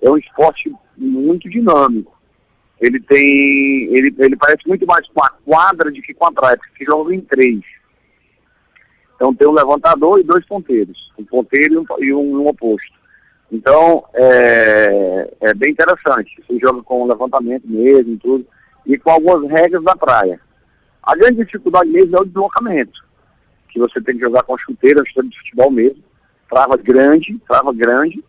é 0.01 0.09
um 0.09 0.17
esporte 0.17 0.69
muito 0.97 1.50
dinâmico 1.50 2.13
ele 2.83 3.00
tem. 3.00 3.95
Ele, 3.95 4.13
ele 4.19 4.35
parece 4.35 4.67
muito 4.67 4.85
mais 4.85 5.07
com 5.07 5.23
a 5.23 5.29
quadra 5.45 5.89
do 5.89 6.01
que 6.01 6.13
com 6.13 6.25
a 6.25 6.31
praia, 6.33 6.57
porque 6.57 6.77
se 6.77 6.85
joga 6.85 7.15
em 7.15 7.21
três. 7.21 7.62
Então 9.24 9.34
tem 9.34 9.48
um 9.48 9.53
levantador 9.53 10.20
e 10.20 10.24
dois 10.24 10.46
ponteiros, 10.46 11.10
um 11.18 11.24
ponteiro 11.24 11.86
e 12.00 12.13
um, 12.13 12.42
um, 12.42 12.48
oposto. 12.48 12.92
Então 13.50 14.03
é, 14.13 15.34
é 15.39 15.53
bem 15.53 15.72
interessante. 15.72 16.44
Você 16.46 16.60
joga 16.60 16.84
com 16.84 17.08
levantamento 17.08 17.63
mesmo, 17.65 18.18
tudo, 18.18 18.46
e 18.86 18.98
com 18.98 19.12
algumas 19.12 19.50
regras 19.50 19.82
da 19.82 19.96
praia. 19.96 20.42
A 21.01 21.15
grande 21.15 21.38
dificuldade 21.38 21.89
mesmo 21.89 22.18
é 22.18 22.20
o 22.20 22.25
deslocamento, 22.25 23.01
que 23.70 23.80
você 23.80 24.01
tem 24.01 24.15
que 24.15 24.22
jogar 24.22 24.44
com 24.44 24.58
chuteira, 24.58 25.01
chuteira 25.06 25.30
de 25.30 25.38
futebol 25.38 25.72
mesmo, 25.72 26.03
trava 26.50 26.75
grande, 26.75 27.39
trava 27.48 27.72
grande, 27.72 28.22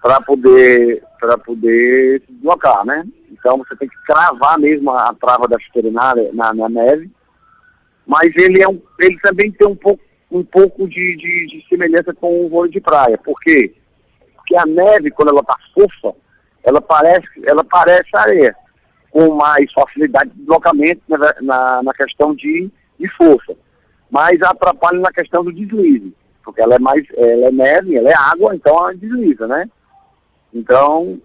para 0.00 0.22
poder, 0.22 1.04
poder 1.44 2.22
se 2.22 2.32
deslocar, 2.32 2.82
né? 2.86 3.06
Então 3.30 3.58
você 3.58 3.76
tem 3.76 3.90
que 3.90 4.02
cravar 4.06 4.58
mesmo 4.58 4.90
a, 4.90 5.10
a 5.10 5.14
trava 5.14 5.46
da 5.46 5.58
chuteira 5.58 5.90
na, 5.90 6.14
na, 6.32 6.54
na, 6.54 6.68
neve. 6.70 7.10
Mas 8.06 8.34
ele, 8.36 8.62
é 8.62 8.68
um, 8.68 8.80
ele 8.98 9.18
também 9.20 9.50
tem 9.50 9.66
um 9.66 9.76
pouco, 9.76 10.02
um 10.30 10.42
pouco 10.44 10.88
de, 10.88 11.16
de, 11.16 11.46
de 11.46 11.66
semelhança 11.68 12.12
com 12.14 12.44
o 12.44 12.48
vôlei 12.48 12.70
de 12.72 12.80
praia. 12.80 13.16
Por 13.18 13.38
quê? 13.40 13.74
Porque 14.36 14.56
a 14.56 14.66
neve, 14.66 15.10
quando 15.10 15.28
ela 15.28 15.40
está 15.40 15.56
fofa, 15.74 16.16
ela 16.64 16.80
parece, 16.80 17.28
ela 17.44 17.64
parece 17.64 18.08
areia, 18.14 18.56
com 19.10 19.34
mais 19.34 19.72
facilidade 19.72 20.30
de 20.30 20.38
deslocamento 20.38 21.02
na, 21.08 21.34
na, 21.40 21.82
na 21.82 21.94
questão 21.94 22.34
de, 22.34 22.70
de 22.98 23.08
força. 23.08 23.54
Mas 24.10 24.42
atrapalha 24.42 24.98
na 24.98 25.12
questão 25.12 25.44
do 25.44 25.52
deslize. 25.52 26.14
Porque 26.44 26.60
ela 26.60 26.74
é 26.74 26.78
mais, 26.78 27.06
ela 27.16 27.46
é 27.46 27.50
neve, 27.50 27.96
ela 27.96 28.10
é 28.10 28.14
água, 28.14 28.54
então 28.54 28.76
ela 28.76 28.94
desliza, 28.94 29.46
né? 29.46 29.68
Então, 30.52 31.20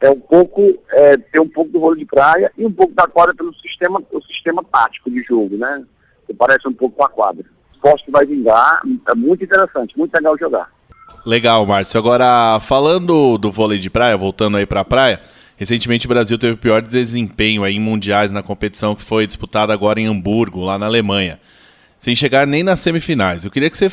é 0.00 0.10
um 0.10 0.20
pouco, 0.20 0.60
é, 0.90 1.16
ter 1.16 1.40
um 1.40 1.48
pouco 1.48 1.70
do 1.70 1.78
rolo 1.78 1.96
de 1.96 2.06
praia 2.06 2.50
e 2.56 2.64
um 2.64 2.72
pouco 2.72 2.94
da 2.94 3.06
quadra 3.06 3.34
pelo 3.34 3.54
sistema, 3.54 4.02
o 4.10 4.22
sistema 4.22 4.64
tático 4.64 5.10
de 5.10 5.22
jogo, 5.22 5.56
né? 5.56 5.84
Que 6.28 6.34
parece 6.34 6.68
um 6.68 6.72
pouco 6.72 6.96
com 6.96 7.04
a 7.04 7.08
quadra. 7.08 7.44
Que 8.04 8.10
vai 8.10 8.26
vingar, 8.26 8.82
é 9.08 9.14
muito 9.14 9.42
interessante, 9.42 9.96
muito 9.98 10.14
legal 10.14 10.38
jogar. 10.38 10.70
Legal, 11.24 11.64
Márcio. 11.66 11.98
Agora, 11.98 12.60
falando 12.60 13.38
do 13.38 13.50
vôlei 13.50 13.78
de 13.78 13.90
praia, 13.90 14.16
voltando 14.16 14.56
aí 14.56 14.66
para 14.66 14.80
a 14.80 14.84
praia, 14.84 15.20
recentemente 15.56 16.06
o 16.06 16.08
Brasil 16.08 16.38
teve 16.38 16.54
o 16.54 16.58
pior 16.58 16.82
desempenho 16.82 17.64
aí 17.64 17.76
em 17.76 17.80
mundiais 17.80 18.30
na 18.30 18.42
competição 18.42 18.94
que 18.94 19.02
foi 19.02 19.26
disputada 19.26 19.72
agora 19.72 20.00
em 20.00 20.06
Hamburgo, 20.06 20.64
lá 20.64 20.78
na 20.78 20.86
Alemanha. 20.86 21.40
Sem 21.98 22.14
chegar 22.14 22.46
nem 22.46 22.62
nas 22.62 22.80
semifinais. 22.80 23.44
Eu 23.44 23.50
queria 23.50 23.70
que 23.70 23.76
você 23.78 23.90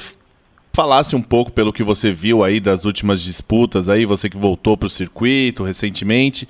falasse 0.73 1.15
um 1.15 1.21
pouco 1.21 1.51
pelo 1.51 1.71
que 1.71 1.83
você 1.83 2.11
viu 2.11 2.43
aí 2.43 2.59
das 2.59 2.83
últimas 2.85 3.21
disputas 3.21 3.87
aí, 3.87 4.05
você 4.05 4.29
que 4.29 4.37
voltou 4.37 4.75
para 4.75 4.87
o 4.87 4.89
circuito 4.89 5.63
recentemente. 5.63 6.47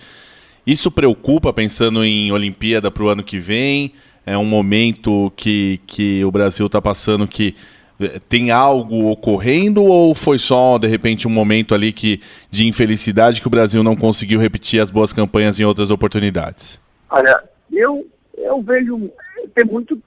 Isso 0.65 0.89
preocupa 0.89 1.53
pensando 1.53 2.03
em 2.03 2.31
Olimpíada 2.31 2.89
para 2.89 3.03
o 3.03 3.07
ano 3.07 3.23
que 3.23 3.37
vem? 3.37 3.93
É 4.25 4.37
um 4.37 4.45
momento 4.45 5.31
que, 5.35 5.79
que 5.85 6.23
o 6.25 6.31
Brasil 6.31 6.65
está 6.65 6.81
passando 6.81 7.27
que 7.27 7.55
eh, 7.99 8.19
tem 8.27 8.51
algo 8.51 9.09
ocorrendo 9.11 9.83
ou 9.83 10.15
foi 10.15 10.39
só 10.39 10.77
de 10.77 10.87
repente 10.87 11.27
um 11.27 11.31
momento 11.31 11.75
ali 11.75 11.93
que 11.93 12.19
de 12.49 12.67
infelicidade 12.67 13.39
que 13.39 13.47
o 13.47 13.51
Brasil 13.51 13.83
não 13.83 13.95
conseguiu 13.95 14.39
repetir 14.39 14.81
as 14.81 14.89
boas 14.89 15.13
campanhas 15.13 15.59
em 15.59 15.63
outras 15.63 15.91
oportunidades? 15.91 16.79
Olha, 17.09 17.43
eu 17.71 18.05
eu 18.37 18.61
vejo 18.61 19.11
tem 19.53 19.65
muito 19.65 20.01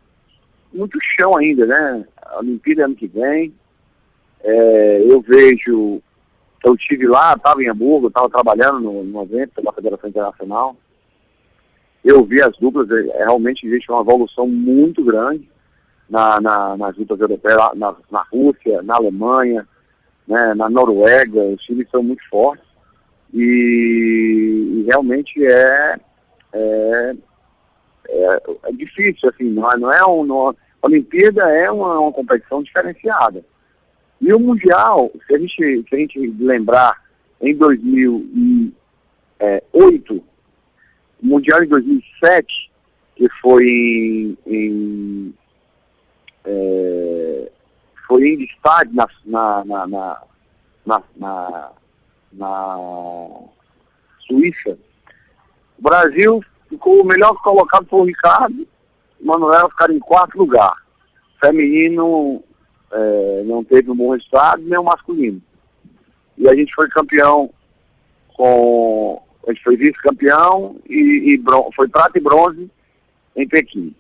muito 0.73 0.99
chão 1.01 1.37
ainda, 1.37 1.67
né? 1.67 2.05
A 2.23 2.39
Olimpíada 2.39 2.85
ano 2.85 2.95
que 2.95 3.07
vem, 3.07 3.53
é, 4.43 5.03
eu 5.05 5.21
vejo, 5.21 6.01
eu 6.65 6.75
estive 6.75 7.07
lá, 7.07 7.35
estava 7.35 7.63
em 7.63 7.69
Hamburgo, 7.69 8.09
estava 8.09 8.29
trabalhando 8.29 8.81
no, 8.81 9.05
no 9.05 9.23
evento 9.23 9.63
da 9.63 9.73
Federação 9.73 10.09
Internacional. 10.09 10.77
Eu 12.05 12.25
vi 12.25 12.43
as 12.43 12.57
duplas, 12.57 12.89
é, 12.91 13.19
realmente 13.19 13.67
existe 13.67 13.91
uma 13.91 14.01
evolução 14.01 14.47
muito 14.47 15.05
grande 15.05 15.49
na, 16.09 16.41
na, 16.41 16.77
nas 16.77 16.97
duplas 16.97 17.21
europeias, 17.21 17.59
na, 17.75 17.95
na 18.11 18.25
Rússia, 18.33 18.83
na 18.83 18.97
Alemanha, 18.97 19.67
né, 20.27 20.55
na 20.55 20.69
Noruega, 20.69 21.41
os 21.41 21.63
times 21.65 21.89
são 21.91 22.03
muito 22.03 22.27
fortes. 22.29 22.67
E, 23.33 24.77
e 24.77 24.85
realmente 24.87 25.45
é, 25.45 25.97
é, 26.53 27.17
é, 28.09 28.43
é, 28.65 28.73
difícil, 28.73 29.29
assim, 29.29 29.45
não 29.45 29.71
é, 29.71 29.77
não 29.77 29.93
é 29.93 30.07
um, 30.07 30.25
não, 30.25 30.49
a 30.49 30.55
Olimpíada 30.83 31.47
é 31.51 31.71
uma, 31.71 32.01
uma 32.01 32.13
competição 32.13 32.63
diferenciada. 32.63 33.45
E 34.21 34.33
o 34.33 34.41
Mundial, 34.41 35.13
se 35.27 35.35
a 35.35 35.39
gente, 35.39 35.85
se 35.89 35.93
a 35.93 35.97
gente 35.97 36.19
lembrar, 36.39 36.97
em 37.41 37.55
2008, 37.55 40.25
o 41.23 41.27
Mundial 41.27 41.63
em 41.63 41.69
2007, 41.69 42.71
que 43.17 43.29
foi 43.41 43.67
em, 43.67 44.39
em 44.47 45.35
é, 46.45 47.51
foi 48.07 48.29
em 48.29 48.43
estádio 48.43 48.95
na, 48.95 49.09
na, 49.25 49.65
na, 49.65 50.23
na, 50.87 51.03
na, 51.17 51.71
na 52.33 52.79
Suíça, 54.27 54.79
o 55.79 55.83
Brasil 55.83 56.43
ficou 56.69 57.03
o 57.03 57.07
melhor 57.07 57.35
colocado 57.43 57.87
por 57.87 58.05
Ricardo, 58.05 58.67
Manuel 59.21 59.69
ficaram 59.71 59.95
em 59.95 59.99
quarto 59.99 60.39
lugar. 60.39 60.73
Feminino 61.41 62.43
é, 62.91 63.43
não 63.45 63.63
teve 63.63 63.91
um 63.91 63.97
bom 63.97 64.13
resultado, 64.13 64.63
nem 64.63 64.79
o 64.79 64.85
masculino. 64.85 65.43
E 66.37 66.49
a 66.49 66.55
gente 66.55 66.75
foi 66.75 66.89
campeão 66.89 67.51
com. 68.35 69.23
A 69.49 69.53
gente 69.53 69.65
foi 69.65 69.77
vice-campeão 69.79 70.77
e, 70.87 71.35
e 71.35 71.43
foi 71.75 71.89
prata 71.89 72.19
e 72.19 72.21
bronze 72.21 72.71
em 73.35 73.49
Pequim. 73.49 73.95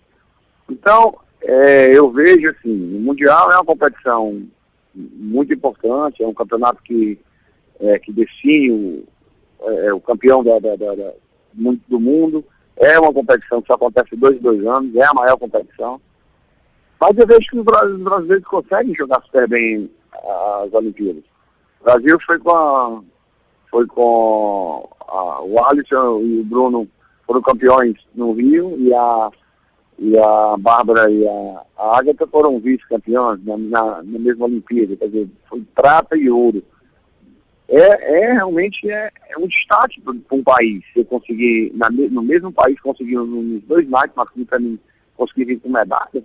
Então, 0.68 1.16
é, 1.40 1.96
eu 1.96 2.10
vejo 2.10 2.50
assim, 2.50 2.96
o 2.96 3.00
Mundial 3.00 3.50
é 3.50 3.54
uma 3.54 3.64
competição 3.64 4.46
muito 4.94 5.54
importante, 5.54 6.22
é 6.22 6.26
um 6.26 6.34
campeonato 6.34 6.82
que, 6.82 7.18
é, 7.80 7.98
que 7.98 8.12
define 8.12 8.70
o, 8.70 9.04
é, 9.62 9.92
o 9.94 10.00
campeão 10.00 10.44
da, 10.44 10.58
da, 10.58 10.76
da, 10.76 10.94
da, 10.94 11.12
do 11.88 11.98
mundo. 11.98 12.44
É 12.76 13.00
uma 13.00 13.12
competição 13.12 13.62
que 13.62 13.68
só 13.68 13.74
acontece 13.74 14.14
dois 14.16 14.36
em 14.36 14.40
dois 14.40 14.66
anos, 14.66 14.94
é 14.94 15.04
a 15.04 15.14
maior 15.14 15.38
competição. 15.38 15.98
Mas 17.00 17.16
eu 17.16 17.26
vejo 17.26 17.48
que 17.48 17.58
os 17.58 17.64
brasileiros 17.64 18.44
conseguem 18.44 18.94
jogar 18.94 19.22
super 19.22 19.48
bem 19.48 19.90
as 20.12 20.74
Olimpíadas. 20.74 21.24
O 21.80 21.84
Brasil 21.84 22.18
foi 22.20 22.38
com 22.38 22.50
a, 22.50 23.00
foi 23.70 23.86
com 23.86 24.88
a, 25.06 25.42
o 25.42 25.64
Alisson 25.64 26.20
e 26.20 26.40
o 26.40 26.44
Bruno 26.44 26.88
foram 27.26 27.42
campeões 27.42 27.96
no 28.14 28.32
Rio 28.32 28.76
e 28.78 28.92
a, 28.94 29.30
e 29.98 30.18
a 30.18 30.56
Bárbara 30.58 31.10
e 31.10 31.26
a, 31.26 31.62
a 31.76 31.98
Agatha 31.98 32.26
foram 32.26 32.58
vice-campeões 32.58 33.44
na, 33.44 33.56
na, 33.56 34.02
na, 34.02 34.18
mesma 34.18 34.46
Olimpíada, 34.46 34.96
quer 34.96 35.06
dizer, 35.06 35.28
foi 35.48 35.62
prata 35.74 36.16
e 36.16 36.30
ouro. 36.30 36.62
É, 37.68 38.22
é 38.22 38.32
realmente 38.32 38.90
é, 38.90 39.10
é 39.28 39.38
um 39.38 39.46
destaque 39.46 40.00
para 40.00 40.14
um 40.32 40.42
país, 40.42 40.82
você 40.94 41.04
conseguir, 41.04 41.70
na, 41.74 41.90
no 41.90 42.22
mesmo 42.22 42.50
país, 42.50 42.80
conseguir 42.80 43.16
nos 43.16 43.62
dois 43.64 43.86
nights, 43.88 44.16
masculino 44.16 44.46
para 44.46 44.58
mim, 44.58 44.78
conseguir 45.14 45.44
vir 45.44 45.60
com 45.60 45.68
medalha, 45.68 46.24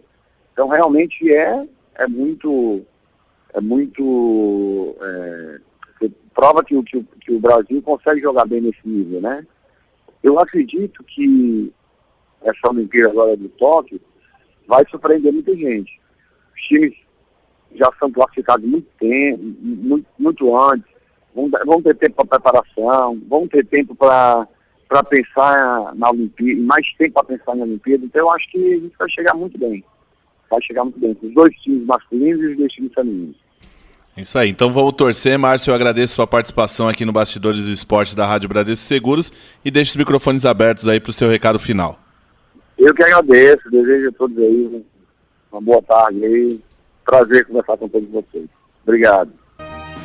então 0.53 0.69
realmente 0.69 1.29
é, 1.33 1.67
é 1.95 2.07
muito, 2.07 2.81
é 3.53 3.59
muito, 3.59 4.95
é, 5.01 5.59
prova 6.33 6.63
que, 6.63 6.81
que, 6.83 7.03
que 7.21 7.33
o 7.33 7.39
Brasil 7.39 7.81
consegue 7.81 8.21
jogar 8.21 8.45
bem 8.45 8.61
nesse 8.61 8.79
nível, 8.85 9.21
né? 9.21 9.45
Eu 10.21 10.39
acredito 10.39 11.03
que 11.03 11.71
essa 12.41 12.69
Olimpíada 12.69 13.11
agora 13.11 13.37
do 13.37 13.49
Tóquio 13.49 13.99
vai 14.67 14.85
surpreender 14.89 15.31
muita 15.33 15.55
gente. 15.55 15.99
Os 16.55 16.61
times 16.61 16.95
já 17.75 17.91
são 17.99 18.11
classificados 18.11 18.67
muito 18.67 18.87
tempo, 18.99 19.43
muito, 19.61 20.05
muito 20.17 20.57
antes, 20.57 20.89
vão, 21.33 21.49
vão 21.65 21.81
ter 21.81 21.95
tempo 21.95 22.15
para 22.25 22.39
preparação, 22.39 23.21
vão 23.27 23.47
ter 23.47 23.65
tempo 23.65 23.95
para 23.95 24.47
pensar 25.09 25.95
na 25.95 26.11
Olimpíada, 26.11 26.61
mais 26.61 26.93
tempo 26.93 27.13
para 27.13 27.23
pensar 27.23 27.55
na 27.55 27.63
Olimpíada, 27.63 28.05
então 28.05 28.21
eu 28.21 28.31
acho 28.31 28.49
que 28.49 28.57
a 28.57 28.79
gente 28.79 28.95
vai 28.97 29.09
chegar 29.09 29.33
muito 29.33 29.57
bem. 29.57 29.83
Vai 30.49 30.61
chegar 30.61 30.83
muito 30.83 30.99
bem, 30.99 31.15
com 31.15 31.25
os 31.25 31.33
dois 31.33 31.55
times 31.57 31.85
masculinos 31.85 32.43
e 32.43 32.47
os 32.47 32.57
dois 32.57 32.73
times 32.73 32.93
femininos. 32.93 33.42
Isso 34.15 34.38
aí, 34.38 34.50
então 34.50 34.72
vamos 34.72 34.93
torcer. 34.93 35.38
Márcio, 35.39 35.72
eu 35.72 35.75
agradeço 35.75 36.13
sua 36.13 36.27
participação 36.27 36.88
aqui 36.88 37.03
no 37.03 37.12
Bastidores 37.12 37.62
do 37.62 37.72
Esporte 37.72 38.15
da 38.15 38.27
Rádio 38.27 38.48
Bradesco 38.48 38.86
Seguros 38.86 39.32
e 39.65 39.72
deixo 39.72 39.91
os 39.91 39.98
microfones 39.98 40.46
abertos 40.46 40.88
aí 40.88 41.00
para 41.00 41.10
o 41.10 41.13
seu 41.13 41.29
recado 41.29 41.58
final. 41.58 42.00
Eu 42.77 42.93
que 42.93 43.01
agradeço, 43.03 43.70
desejo 43.72 44.10
a 44.10 44.12
todos 44.12 44.38
aí 44.38 44.84
uma 45.51 45.62
boa 45.62 45.82
tarde 45.82 46.25
aí. 46.25 46.60
Prazer 47.05 47.46
conversar 47.46 47.77
com 47.77 47.88
todos 47.88 48.10
vocês. 48.10 48.46
Obrigado. 48.84 49.32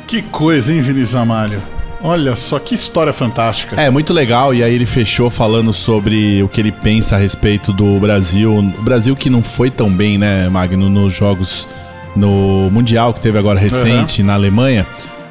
Que 0.07 0.21
coisa, 0.21 0.73
hein, 0.73 0.81
Vinícius 0.81 1.15
Amalho? 1.15 1.61
Olha 2.01 2.35
só 2.35 2.57
que 2.59 2.73
história 2.73 3.11
fantástica. 3.11 3.79
É, 3.79 3.89
muito 3.89 4.13
legal. 4.13 4.53
E 4.53 4.63
aí 4.63 4.73
ele 4.73 4.85
fechou 4.85 5.29
falando 5.29 5.73
sobre 5.73 6.41
o 6.41 6.47
que 6.47 6.61
ele 6.61 6.71
pensa 6.71 7.15
a 7.15 7.19
respeito 7.19 7.73
do 7.73 7.99
Brasil. 7.99 8.53
O 8.57 8.81
Brasil 8.81 9.15
que 9.15 9.29
não 9.29 9.43
foi 9.43 9.69
tão 9.69 9.89
bem, 9.91 10.17
né, 10.17 10.47
Magno, 10.49 10.89
nos 10.89 11.13
jogos 11.13 11.67
no 12.15 12.69
Mundial 12.71 13.13
que 13.13 13.21
teve 13.21 13.37
agora 13.37 13.59
recente 13.59 14.21
uhum. 14.21 14.27
na 14.27 14.33
Alemanha. 14.33 14.85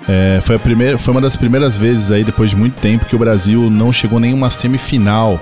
É, 0.08 0.40
foi, 0.40 0.56
a 0.56 0.58
primeira, 0.58 0.96
foi 0.96 1.12
uma 1.12 1.20
das 1.20 1.36
primeiras 1.36 1.76
vezes 1.76 2.10
aí, 2.10 2.24
depois 2.24 2.50
de 2.50 2.56
muito 2.56 2.80
tempo, 2.80 3.04
que 3.04 3.14
o 3.14 3.18
Brasil 3.18 3.68
não 3.68 3.92
chegou 3.92 4.18
nenhuma 4.18 4.48
semifinal. 4.48 5.38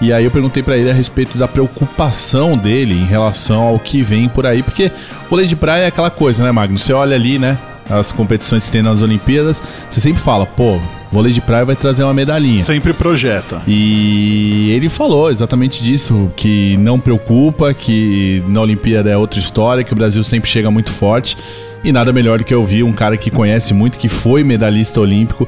E 0.00 0.12
aí 0.12 0.24
eu 0.24 0.30
perguntei 0.30 0.62
para 0.62 0.76
ele 0.76 0.90
a 0.90 0.94
respeito 0.94 1.38
da 1.38 1.48
preocupação 1.48 2.56
dele 2.56 2.94
em 2.94 3.04
relação 3.04 3.62
ao 3.62 3.78
que 3.78 4.02
vem 4.02 4.28
por 4.28 4.46
aí, 4.46 4.62
porque 4.62 4.86
o 5.26 5.30
vôlei 5.30 5.46
de 5.46 5.56
praia 5.56 5.84
é 5.84 5.86
aquela 5.86 6.10
coisa, 6.10 6.42
né, 6.42 6.52
Magno? 6.52 6.76
Você 6.76 6.92
olha 6.92 7.14
ali, 7.14 7.38
né, 7.38 7.58
as 7.88 8.12
competições 8.12 8.66
que 8.66 8.72
tem 8.72 8.82
nas 8.82 9.02
Olimpíadas, 9.02 9.62
você 9.88 10.00
sempre 10.00 10.20
fala, 10.20 10.44
pô, 10.44 10.78
vôlei 11.10 11.32
de 11.32 11.40
praia 11.40 11.64
vai 11.64 11.76
trazer 11.76 12.02
uma 12.02 12.14
medalhinha. 12.14 12.62
Sempre 12.64 12.92
projeta. 12.92 13.62
E 13.66 14.70
ele 14.72 14.88
falou 14.88 15.30
exatamente 15.30 15.82
disso, 15.82 16.30
que 16.36 16.76
não 16.78 16.98
preocupa, 16.98 17.72
que 17.72 18.42
na 18.48 18.60
Olimpíada 18.60 19.10
é 19.10 19.16
outra 19.16 19.38
história, 19.38 19.84
que 19.84 19.92
o 19.92 19.96
Brasil 19.96 20.22
sempre 20.24 20.50
chega 20.50 20.70
muito 20.70 20.90
forte. 20.90 21.36
E 21.84 21.92
nada 21.92 22.12
melhor 22.12 22.38
do 22.38 22.44
que 22.44 22.54
ouvir 22.54 22.82
um 22.82 22.92
cara 22.92 23.16
que 23.16 23.30
conhece 23.30 23.72
muito, 23.72 23.98
que 23.98 24.08
foi 24.08 24.42
medalhista 24.42 25.00
olímpico, 25.00 25.46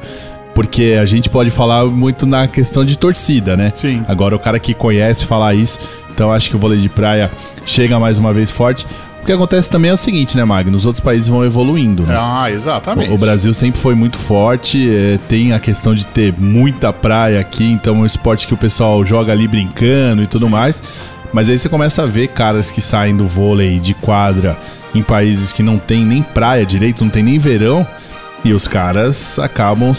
porque 0.55 0.97
a 0.99 1.05
gente 1.05 1.29
pode 1.29 1.49
falar 1.49 1.85
muito 1.85 2.25
na 2.25 2.47
questão 2.47 2.85
de 2.85 2.97
torcida, 2.97 3.57
né? 3.57 3.71
Sim. 3.75 4.03
Agora 4.07 4.35
o 4.35 4.39
cara 4.39 4.59
que 4.59 4.73
conhece 4.73 5.25
falar 5.25 5.53
isso, 5.53 5.79
então 6.11 6.31
acho 6.31 6.49
que 6.49 6.55
o 6.55 6.59
vôlei 6.59 6.79
de 6.79 6.89
praia 6.89 7.29
chega 7.65 7.99
mais 7.99 8.17
uma 8.17 8.31
vez 8.31 8.49
forte. 8.49 8.85
O 9.29 9.31
que 9.31 9.33
acontece 9.35 9.69
também 9.69 9.91
é 9.91 9.93
o 9.93 9.97
seguinte, 9.97 10.35
né, 10.35 10.43
Magno? 10.43 10.75
Os 10.75 10.87
outros 10.87 11.03
países 11.05 11.29
vão 11.29 11.45
evoluindo, 11.45 12.01
né? 12.01 12.17
Ah, 12.17 12.49
exatamente. 12.49 13.11
O, 13.11 13.13
o 13.13 13.17
Brasil 13.19 13.53
sempre 13.53 13.79
foi 13.79 13.93
muito 13.93 14.17
forte, 14.17 14.89
é, 14.89 15.19
tem 15.29 15.53
a 15.53 15.59
questão 15.59 15.93
de 15.93 16.03
ter 16.03 16.33
muita 16.35 16.91
praia 16.91 17.39
aqui, 17.39 17.63
então 17.63 17.97
é 17.97 17.99
um 17.99 18.05
esporte 18.07 18.47
que 18.47 18.55
o 18.55 18.57
pessoal 18.57 19.05
joga 19.05 19.31
ali 19.31 19.47
brincando 19.47 20.23
e 20.23 20.25
tudo 20.25 20.49
mais. 20.49 20.81
Mas 21.31 21.47
aí 21.47 21.59
você 21.59 21.69
começa 21.69 22.01
a 22.01 22.05
ver 22.07 22.29
caras 22.29 22.71
que 22.71 22.81
saem 22.81 23.15
do 23.15 23.27
vôlei 23.27 23.79
de 23.79 23.93
quadra 23.93 24.57
em 24.95 25.03
países 25.03 25.53
que 25.53 25.61
não 25.61 25.77
tem 25.77 26.03
nem 26.03 26.23
praia 26.23 26.65
direito, 26.65 27.03
não 27.03 27.11
tem 27.11 27.21
nem 27.21 27.37
verão, 27.37 27.85
e 28.43 28.51
os 28.51 28.67
caras 28.67 29.37
acabam, 29.37 29.91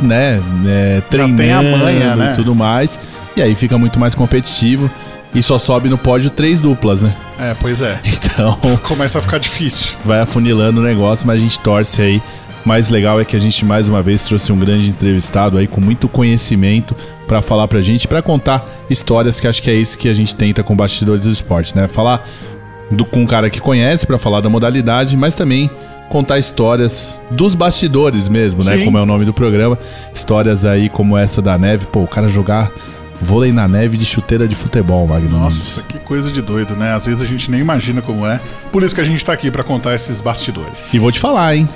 né, 0.00 0.40
é, 0.66 1.02
treinando 1.10 1.76
manha, 1.76 2.16
né? 2.16 2.32
e 2.32 2.34
tudo 2.34 2.54
mais, 2.54 2.98
e 3.36 3.42
aí 3.42 3.54
fica 3.54 3.76
muito 3.76 4.00
mais 4.00 4.14
competitivo. 4.14 4.90
E 5.34 5.42
só 5.42 5.58
sobe 5.58 5.88
no 5.88 5.96
pódio 5.96 6.30
três 6.30 6.60
duplas, 6.60 7.02
né? 7.02 7.14
É, 7.38 7.54
pois 7.54 7.80
é. 7.80 8.00
Então. 8.04 8.58
Começa 8.82 9.18
a 9.18 9.22
ficar 9.22 9.38
difícil. 9.38 9.96
Vai 10.04 10.20
afunilando 10.20 10.80
o 10.80 10.84
negócio, 10.84 11.26
mas 11.26 11.36
a 11.36 11.42
gente 11.42 11.58
torce 11.60 12.00
aí. 12.00 12.22
Mais 12.64 12.90
legal 12.90 13.20
é 13.20 13.24
que 13.24 13.34
a 13.34 13.38
gente 13.38 13.64
mais 13.64 13.88
uma 13.88 14.02
vez 14.02 14.22
trouxe 14.22 14.52
um 14.52 14.58
grande 14.58 14.90
entrevistado 14.90 15.56
aí 15.56 15.66
com 15.66 15.80
muito 15.80 16.08
conhecimento 16.08 16.94
para 17.26 17.40
falar 17.40 17.66
pra 17.68 17.80
gente, 17.80 18.06
para 18.06 18.20
contar 18.20 18.68
histórias 18.90 19.40
que 19.40 19.48
acho 19.48 19.62
que 19.62 19.70
é 19.70 19.74
isso 19.74 19.96
que 19.96 20.08
a 20.08 20.14
gente 20.14 20.34
tenta 20.34 20.62
com 20.62 20.76
bastidores 20.76 21.24
do 21.24 21.30
esporte, 21.30 21.74
né? 21.74 21.88
Falar 21.88 22.26
do, 22.90 23.04
com 23.04 23.22
um 23.22 23.26
cara 23.26 23.48
que 23.48 23.60
conhece 23.60 24.06
para 24.06 24.18
falar 24.18 24.40
da 24.42 24.50
modalidade, 24.50 25.16
mas 25.16 25.34
também 25.34 25.70
contar 26.10 26.38
histórias 26.38 27.22
dos 27.30 27.54
bastidores 27.54 28.28
mesmo, 28.28 28.62
né? 28.62 28.76
Sim. 28.76 28.84
Como 28.84 28.98
é 28.98 29.02
o 29.02 29.06
nome 29.06 29.24
do 29.24 29.32
programa. 29.32 29.78
Histórias 30.12 30.64
aí 30.64 30.88
como 30.88 31.16
essa 31.16 31.40
da 31.40 31.56
neve, 31.56 31.86
pô, 31.86 32.00
o 32.00 32.08
cara 32.08 32.28
jogar 32.28 32.70
Vôlei 33.20 33.52
na 33.52 33.68
neve 33.68 33.96
de 33.96 34.04
chuteira 34.04 34.48
de 34.48 34.56
futebol, 34.56 35.06
Magno. 35.06 35.38
Nossa, 35.38 35.82
que 35.82 35.98
coisa 35.98 36.30
de 36.30 36.40
doido, 36.40 36.74
né? 36.74 36.94
Às 36.94 37.06
vezes 37.06 37.20
a 37.20 37.26
gente 37.26 37.50
nem 37.50 37.60
imagina 37.60 38.00
como 38.00 38.26
é. 38.26 38.40
Por 38.72 38.82
isso 38.82 38.94
que 38.94 39.00
a 39.00 39.04
gente 39.04 39.24
tá 39.24 39.32
aqui 39.32 39.50
para 39.50 39.62
contar 39.62 39.94
esses 39.94 40.20
bastidores. 40.20 40.92
E 40.94 40.98
vou 40.98 41.12
te 41.12 41.20
falar, 41.20 41.54
hein? 41.54 41.68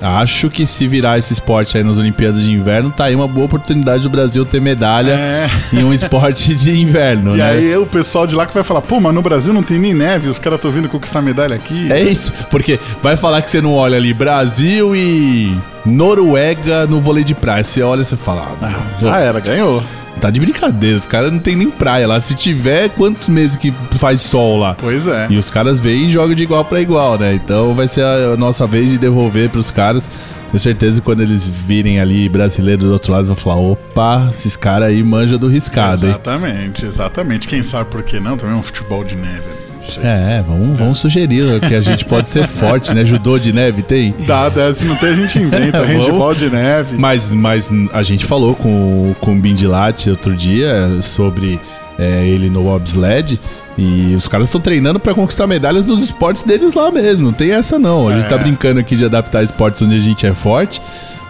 Acho 0.00 0.48
que 0.48 0.66
se 0.66 0.86
virar 0.86 1.18
esse 1.18 1.32
esporte 1.32 1.76
aí 1.76 1.84
nas 1.84 1.98
Olimpíadas 1.98 2.42
de 2.42 2.50
Inverno, 2.50 2.90
tá 2.90 3.04
aí 3.04 3.14
uma 3.14 3.26
boa 3.26 3.46
oportunidade 3.46 4.02
do 4.02 4.08
Brasil 4.08 4.44
ter 4.44 4.60
medalha 4.60 5.10
é. 5.10 5.50
em 5.72 5.84
um 5.84 5.92
esporte 5.92 6.54
de 6.56 6.70
inverno, 6.78 7.34
e 7.34 7.38
né? 7.38 7.54
E 7.60 7.72
aí 7.72 7.76
o 7.76 7.84
pessoal 7.84 8.26
de 8.26 8.34
lá 8.34 8.46
que 8.46 8.54
vai 8.54 8.62
falar, 8.62 8.82
pô, 8.82 9.00
mas 9.00 9.12
no 9.12 9.20
Brasil 9.20 9.52
não 9.52 9.62
tem 9.62 9.78
nem 9.78 9.92
neve, 9.92 10.28
os 10.28 10.38
caras 10.38 10.58
estão 10.58 10.70
vindo 10.70 10.88
conquistar 10.88 11.20
medalha 11.20 11.56
aqui. 11.56 11.90
É 11.92 12.00
isso, 12.00 12.32
porque 12.50 12.78
vai 13.02 13.16
falar 13.16 13.42
que 13.42 13.50
você 13.50 13.60
não 13.60 13.74
olha 13.74 13.96
ali 13.96 14.14
Brasil 14.14 14.94
e 14.94 15.56
Noruega 15.84 16.86
no 16.86 17.00
vôlei 17.00 17.24
de 17.24 17.34
praia. 17.34 17.64
Você 17.64 17.82
olha 17.82 18.02
e 18.02 18.04
você 18.04 18.16
fala, 18.16 18.52
ah, 18.62 18.80
já 19.00 19.18
era, 19.18 19.40
ganhou. 19.40 19.82
Tá 20.20 20.28
de 20.28 20.38
brincadeira, 20.38 20.96
os 20.98 21.06
caras 21.06 21.32
não 21.32 21.38
tem 21.38 21.56
nem 21.56 21.70
praia 21.70 22.06
lá. 22.06 22.20
Se 22.20 22.34
tiver, 22.34 22.90
quantos 22.90 23.28
meses 23.28 23.56
que 23.56 23.72
faz 23.92 24.20
sol 24.20 24.58
lá? 24.58 24.74
Pois 24.78 25.06
é. 25.06 25.26
E 25.30 25.38
os 25.38 25.50
caras 25.50 25.80
vêm 25.80 26.08
e 26.08 26.12
jogam 26.12 26.34
de 26.34 26.42
igual 26.42 26.64
para 26.64 26.80
igual, 26.80 27.18
né? 27.18 27.34
Então 27.34 27.74
vai 27.74 27.88
ser 27.88 28.04
a 28.04 28.36
nossa 28.36 28.66
vez 28.66 28.90
de 28.90 28.98
devolver 28.98 29.48
pros 29.48 29.70
caras. 29.70 30.10
Tenho 30.50 30.60
certeza 30.60 31.00
que 31.00 31.04
quando 31.04 31.22
eles 31.22 31.46
virem 31.46 32.00
ali 32.00 32.28
brasileiro 32.28 32.82
do 32.82 32.92
outro 32.92 33.12
lado, 33.12 33.26
vão 33.26 33.36
falar: 33.36 33.56
opa, 33.56 34.30
esses 34.36 34.56
caras 34.56 34.88
aí 34.88 35.02
manjam 35.02 35.38
do 35.38 35.48
riscado, 35.48 36.06
Exatamente, 36.06 36.82
hein? 36.82 36.88
exatamente. 36.88 37.48
Quem 37.48 37.62
sabe 37.62 37.88
por 37.88 38.02
que 38.02 38.18
não? 38.20 38.36
Também 38.36 38.54
é 38.56 38.58
um 38.58 38.62
futebol 38.62 39.02
de 39.04 39.16
neve 39.16 39.38
ali. 39.38 39.59
É, 40.02 40.42
vamos, 40.46 40.78
vamos 40.78 40.98
sugerir 40.98 41.60
que 41.60 41.74
a 41.74 41.80
gente 41.80 42.04
pode 42.04 42.28
ser 42.28 42.46
forte, 42.48 42.94
né? 42.94 43.04
Judô 43.04 43.38
de 43.38 43.52
neve 43.52 43.82
tem? 43.82 44.14
Dá, 44.26 44.48
dá, 44.48 44.72
se 44.74 44.84
não 44.84 44.96
tem 44.96 45.10
a 45.10 45.14
gente 45.14 45.38
inventa, 45.38 45.82
handball 45.84 46.34
de 46.34 46.50
neve. 46.50 46.96
Mas, 46.96 47.32
mas 47.32 47.70
a 47.92 48.02
gente 48.02 48.24
falou 48.24 48.54
com, 48.54 49.14
com 49.20 49.32
o 49.32 49.36
Bindilat 49.36 50.08
outro 50.08 50.36
dia 50.36 51.00
sobre 51.02 51.60
é, 51.98 52.26
ele 52.26 52.48
no 52.48 52.62
bobsled 52.62 53.38
e 53.76 54.14
os 54.14 54.28
caras 54.28 54.48
estão 54.48 54.60
treinando 54.60 55.00
para 55.00 55.14
conquistar 55.14 55.46
medalhas 55.46 55.86
nos 55.86 56.02
esportes 56.02 56.42
deles 56.42 56.74
lá 56.74 56.90
mesmo, 56.90 57.26
não 57.26 57.32
tem 57.32 57.52
essa 57.52 57.78
não. 57.78 58.08
A 58.08 58.14
gente 58.14 58.28
tá 58.28 58.34
é. 58.34 58.38
tá 58.38 58.44
brincando 58.44 58.80
aqui 58.80 58.96
de 58.96 59.04
adaptar 59.04 59.42
esportes 59.42 59.80
onde 59.82 59.96
a 59.96 60.00
gente 60.00 60.26
é 60.26 60.34
forte, 60.34 60.82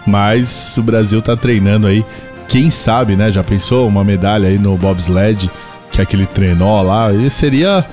mas 0.05 0.75
o 0.77 0.83
Brasil 0.83 1.21
tá 1.21 1.35
treinando 1.35 1.87
aí, 1.87 2.03
quem 2.47 2.69
sabe, 2.69 3.15
né? 3.15 3.31
Já 3.31 3.43
pensou 3.43 3.87
uma 3.87 4.03
medalha 4.03 4.49
aí 4.49 4.57
no 4.57 4.75
bobsled, 4.77 5.49
que 5.91 6.01
é 6.01 6.03
aquele 6.03 6.25
trenó 6.25 6.81
lá, 6.81 7.13
e 7.13 7.29
seria 7.29 7.85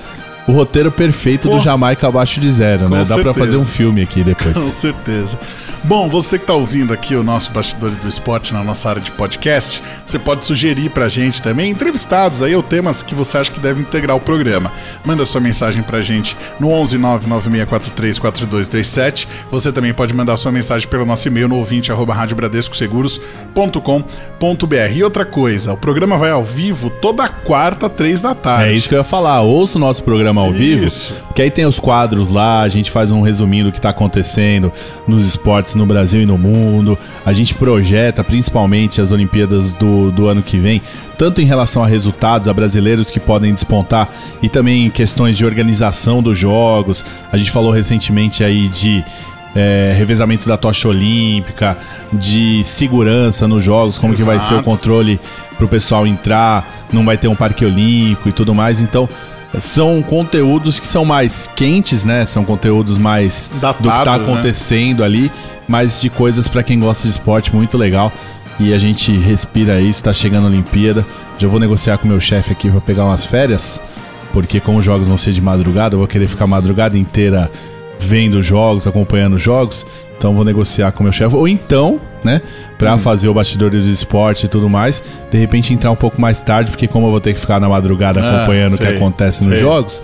o 0.49 0.51
roteiro 0.51 0.91
perfeito 0.91 1.47
Pô, 1.47 1.55
do 1.55 1.63
Jamaica 1.63 2.07
abaixo 2.07 2.39
de 2.39 2.51
zero, 2.51 2.89
né? 2.89 3.03
Dá 3.07 3.19
para 3.19 3.33
fazer 3.33 3.57
um 3.57 3.65
filme 3.65 4.01
aqui 4.01 4.23
depois. 4.23 4.53
Com 4.53 4.71
certeza. 4.71 5.37
Bom, 5.83 6.09
você 6.09 6.37
que 6.37 6.43
está 6.43 6.53
ouvindo 6.53 6.91
aqui 6.91 7.15
o 7.15 7.23
nosso 7.23 7.51
Bastidores 7.51 7.95
do 7.95 8.07
Esporte 8.07 8.53
na 8.53 8.63
nossa 8.63 8.89
área 8.89 9.01
de 9.01 9.11
podcast, 9.11 9.81
você 10.05 10.19
pode 10.19 10.45
sugerir 10.45 10.89
para 10.89 11.05
a 11.05 11.09
gente 11.09 11.41
também 11.41 11.71
entrevistados 11.71 12.41
aí 12.41 12.53
ou 12.53 12.61
temas 12.61 13.01
que 13.01 13.15
você 13.15 13.37
acha 13.37 13.49
que 13.49 13.61
devem 13.61 13.83
integrar 13.83 14.17
o 14.17 14.19
programa. 14.19 14.69
Manda 15.05 15.25
sua 15.25 15.39
mensagem 15.39 15.81
para 15.81 15.99
a 15.99 16.01
gente 16.01 16.35
no 16.59 16.69
11 16.69 16.97
996434227. 16.97 19.25
Você 19.49 19.71
também 19.71 19.93
pode 19.93 20.13
mandar 20.13 20.35
sua 20.35 20.51
mensagem 20.51 20.85
pelo 20.87 21.05
nosso 21.05 21.27
e-mail 21.27 21.47
no 21.47 21.55
ouvinte 21.55 21.91
arroba 21.91 22.13
radiobradescoseguros.com.br. 22.13 24.93
E 24.93 25.03
outra 25.03 25.25
coisa, 25.25 25.73
o 25.73 25.77
programa 25.77 26.17
vai 26.17 26.31
ao 26.31 26.43
vivo 26.43 26.89
toda 26.89 27.29
quarta, 27.29 27.87
três 27.89 28.19
da 28.19 28.35
tarde. 28.35 28.71
É 28.71 28.73
isso 28.73 28.89
que 28.89 28.95
eu 28.95 28.99
ia 28.99 29.03
falar. 29.03 29.41
Ouça 29.41 29.77
o 29.77 29.81
nosso 29.81 30.03
programa 30.03 30.38
ao 30.39 30.51
isso. 30.51 31.13
vivo, 31.13 31.33
que 31.35 31.41
aí 31.41 31.51
tem 31.51 31.65
os 31.65 31.79
quadros 31.79 32.29
lá, 32.29 32.61
a 32.61 32.67
gente 32.67 32.89
faz 32.91 33.11
um 33.11 33.21
resuminho 33.21 33.65
do 33.65 33.71
que 33.71 33.79
está 33.79 33.89
acontecendo 33.89 34.71
nos 35.07 35.25
esportes 35.25 35.49
esportes 35.49 35.75
no 35.75 35.85
Brasil 35.85 36.21
e 36.21 36.25
no 36.25 36.37
mundo. 36.37 36.97
A 37.25 37.33
gente 37.33 37.55
projeta 37.55 38.23
principalmente 38.23 39.01
as 39.01 39.11
Olimpíadas 39.11 39.73
do, 39.73 40.11
do 40.11 40.27
ano 40.27 40.41
que 40.41 40.57
vem, 40.57 40.81
tanto 41.17 41.41
em 41.41 41.45
relação 41.45 41.83
a 41.83 41.87
resultados, 41.87 42.47
a 42.47 42.53
brasileiros 42.53 43.09
que 43.09 43.19
podem 43.19 43.53
despontar 43.53 44.09
e 44.41 44.49
também 44.49 44.85
em 44.85 44.89
questões 44.89 45.37
de 45.37 45.45
organização 45.45 46.21
dos 46.21 46.37
jogos. 46.37 47.05
A 47.31 47.37
gente 47.37 47.51
falou 47.51 47.71
recentemente 47.71 48.43
aí 48.43 48.67
de 48.67 49.03
é, 49.55 49.95
revezamento 49.97 50.47
da 50.47 50.57
tocha 50.57 50.87
olímpica, 50.87 51.77
de 52.13 52.63
segurança 52.63 53.47
nos 53.47 53.63
jogos, 53.63 53.97
como 53.97 54.13
Exato. 54.13 54.29
que 54.29 54.37
vai 54.37 54.39
ser 54.39 54.55
o 54.55 54.63
controle 54.63 55.19
para 55.57 55.65
o 55.65 55.69
pessoal 55.69 56.05
entrar, 56.05 56.85
não 56.93 57.03
vai 57.03 57.17
ter 57.17 57.27
um 57.27 57.35
parque 57.35 57.65
olímpico 57.65 58.29
e 58.29 58.31
tudo 58.31 58.53
mais. 58.53 58.79
Então, 58.79 59.09
são 59.57 60.01
conteúdos 60.01 60.79
que 60.79 60.87
são 60.87 61.03
mais 61.03 61.47
quentes, 61.47 62.05
né? 62.05 62.25
São 62.25 62.45
conteúdos 62.45 62.97
mais 62.97 63.49
Datados, 63.55 63.81
do 63.81 63.91
que 63.91 64.03
tá 64.03 64.17
né? 64.17 64.23
acontecendo 64.23 64.99
né? 64.99 65.05
ali, 65.05 65.31
mas 65.67 66.01
de 66.01 66.09
coisas 66.09 66.47
para 66.47 66.61
quem 66.61 66.79
gosta 66.79 67.03
de 67.03 67.09
esporte 67.09 67.55
muito 67.55 67.77
legal. 67.77 68.11
E 68.59 68.73
a 68.73 68.77
gente 68.77 69.11
respira 69.11 69.79
isso, 69.79 70.03
tá 70.03 70.11
chegando 70.13 70.45
a 70.45 70.49
Olimpíada. 70.49 71.05
Já 71.37 71.47
vou 71.47 71.59
negociar 71.59 71.97
com 71.97 72.07
meu 72.07 72.19
chefe 72.19 72.51
aqui 72.51 72.69
para 72.69 72.81
pegar 72.81 73.05
umas 73.05 73.25
férias, 73.25 73.81
porque 74.33 74.59
como 74.59 74.79
os 74.79 74.85
jogos 74.85 75.07
vão 75.07 75.17
ser 75.17 75.31
de 75.31 75.41
madrugada, 75.41 75.95
eu 75.95 75.99
vou 75.99 76.07
querer 76.07 76.27
ficar 76.27 76.43
a 76.43 76.47
madrugada 76.47 76.97
inteira 76.97 77.49
vendo 77.99 78.41
jogos, 78.41 78.87
acompanhando 78.87 79.37
jogos, 79.37 79.85
então 80.17 80.33
vou 80.33 80.43
negociar 80.45 80.91
com 80.91 81.01
o 81.01 81.03
meu 81.03 81.13
chefe. 81.13 81.35
Ou 81.35 81.47
então, 81.47 81.99
né, 82.23 82.41
pra 82.77 82.97
fazer 82.97 83.29
o 83.29 83.33
bastidores 83.33 83.85
do 83.85 83.91
esporte 83.91 84.45
e 84.45 84.49
tudo 84.49 84.69
mais, 84.69 85.03
de 85.29 85.37
repente 85.37 85.73
entrar 85.73 85.91
um 85.91 85.95
pouco 85.95 86.19
mais 86.19 86.41
tarde, 86.41 86.71
porque 86.71 86.87
como 86.87 87.07
eu 87.07 87.11
vou 87.11 87.21
ter 87.21 87.33
que 87.33 87.39
ficar 87.39 87.59
na 87.59 87.69
madrugada 87.69 88.21
Ah, 88.21 88.37
acompanhando 88.37 88.73
o 88.73 88.77
que 88.77 88.85
sei, 88.85 88.95
acontece 88.97 89.43
nos 89.43 89.53
sei. 89.53 89.61
jogos, 89.61 90.01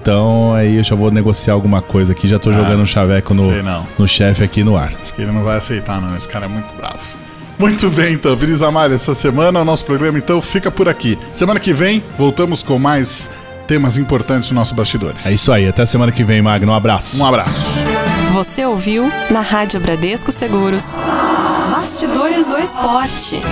então 0.00 0.54
aí 0.54 0.76
eu 0.78 0.84
já 0.84 0.96
vou 0.96 1.10
negociar 1.10 1.54
alguma 1.54 1.80
coisa 1.82 2.12
aqui, 2.12 2.26
já 2.26 2.38
tô 2.38 2.52
jogando 2.52 2.82
um 2.82 2.86
chaveco 2.86 3.34
no, 3.34 3.50
Ah, 3.50 3.84
no 3.98 4.08
chefe 4.08 4.42
aqui 4.42 4.64
no 4.64 4.76
ar. 4.76 4.92
Acho 5.02 5.12
que 5.14 5.22
ele 5.22 5.30
não 5.32 5.44
vai 5.44 5.56
aceitar, 5.58 6.00
não. 6.00 6.16
Esse 6.16 6.28
cara 6.28 6.46
é 6.46 6.48
muito 6.48 6.74
bravo. 6.76 6.98
Muito 7.58 7.88
bem, 7.90 8.14
então, 8.14 8.34
Vinícius 8.34 8.62
Amália, 8.64 8.94
essa 8.96 9.14
semana 9.14 9.60
o 9.60 9.64
nosso 9.64 9.84
programa 9.84 10.18
então 10.18 10.40
fica 10.42 10.68
por 10.70 10.88
aqui. 10.88 11.16
Semana 11.32 11.60
que 11.60 11.72
vem, 11.72 12.02
voltamos 12.18 12.60
com 12.62 12.76
mais 12.78 13.30
temas 13.66 13.96
importantes 13.96 14.48
dos 14.48 14.52
nossos 14.52 14.72
bastidores. 14.72 15.26
É 15.26 15.32
isso 15.32 15.52
aí, 15.52 15.68
até 15.68 15.84
semana 15.86 16.12
que 16.12 16.24
vem, 16.24 16.42
Magno. 16.42 16.72
Um 16.72 16.74
abraço. 16.74 17.18
Um 17.18 17.26
abraço. 17.26 17.60
Você 18.32 18.64
ouviu 18.64 19.10
na 19.30 19.40
Rádio 19.40 19.78
Bradesco 19.80 20.32
Seguros. 20.32 20.94
Bastidores 21.70 22.46
do 22.46 22.58
Esporte. 22.58 23.42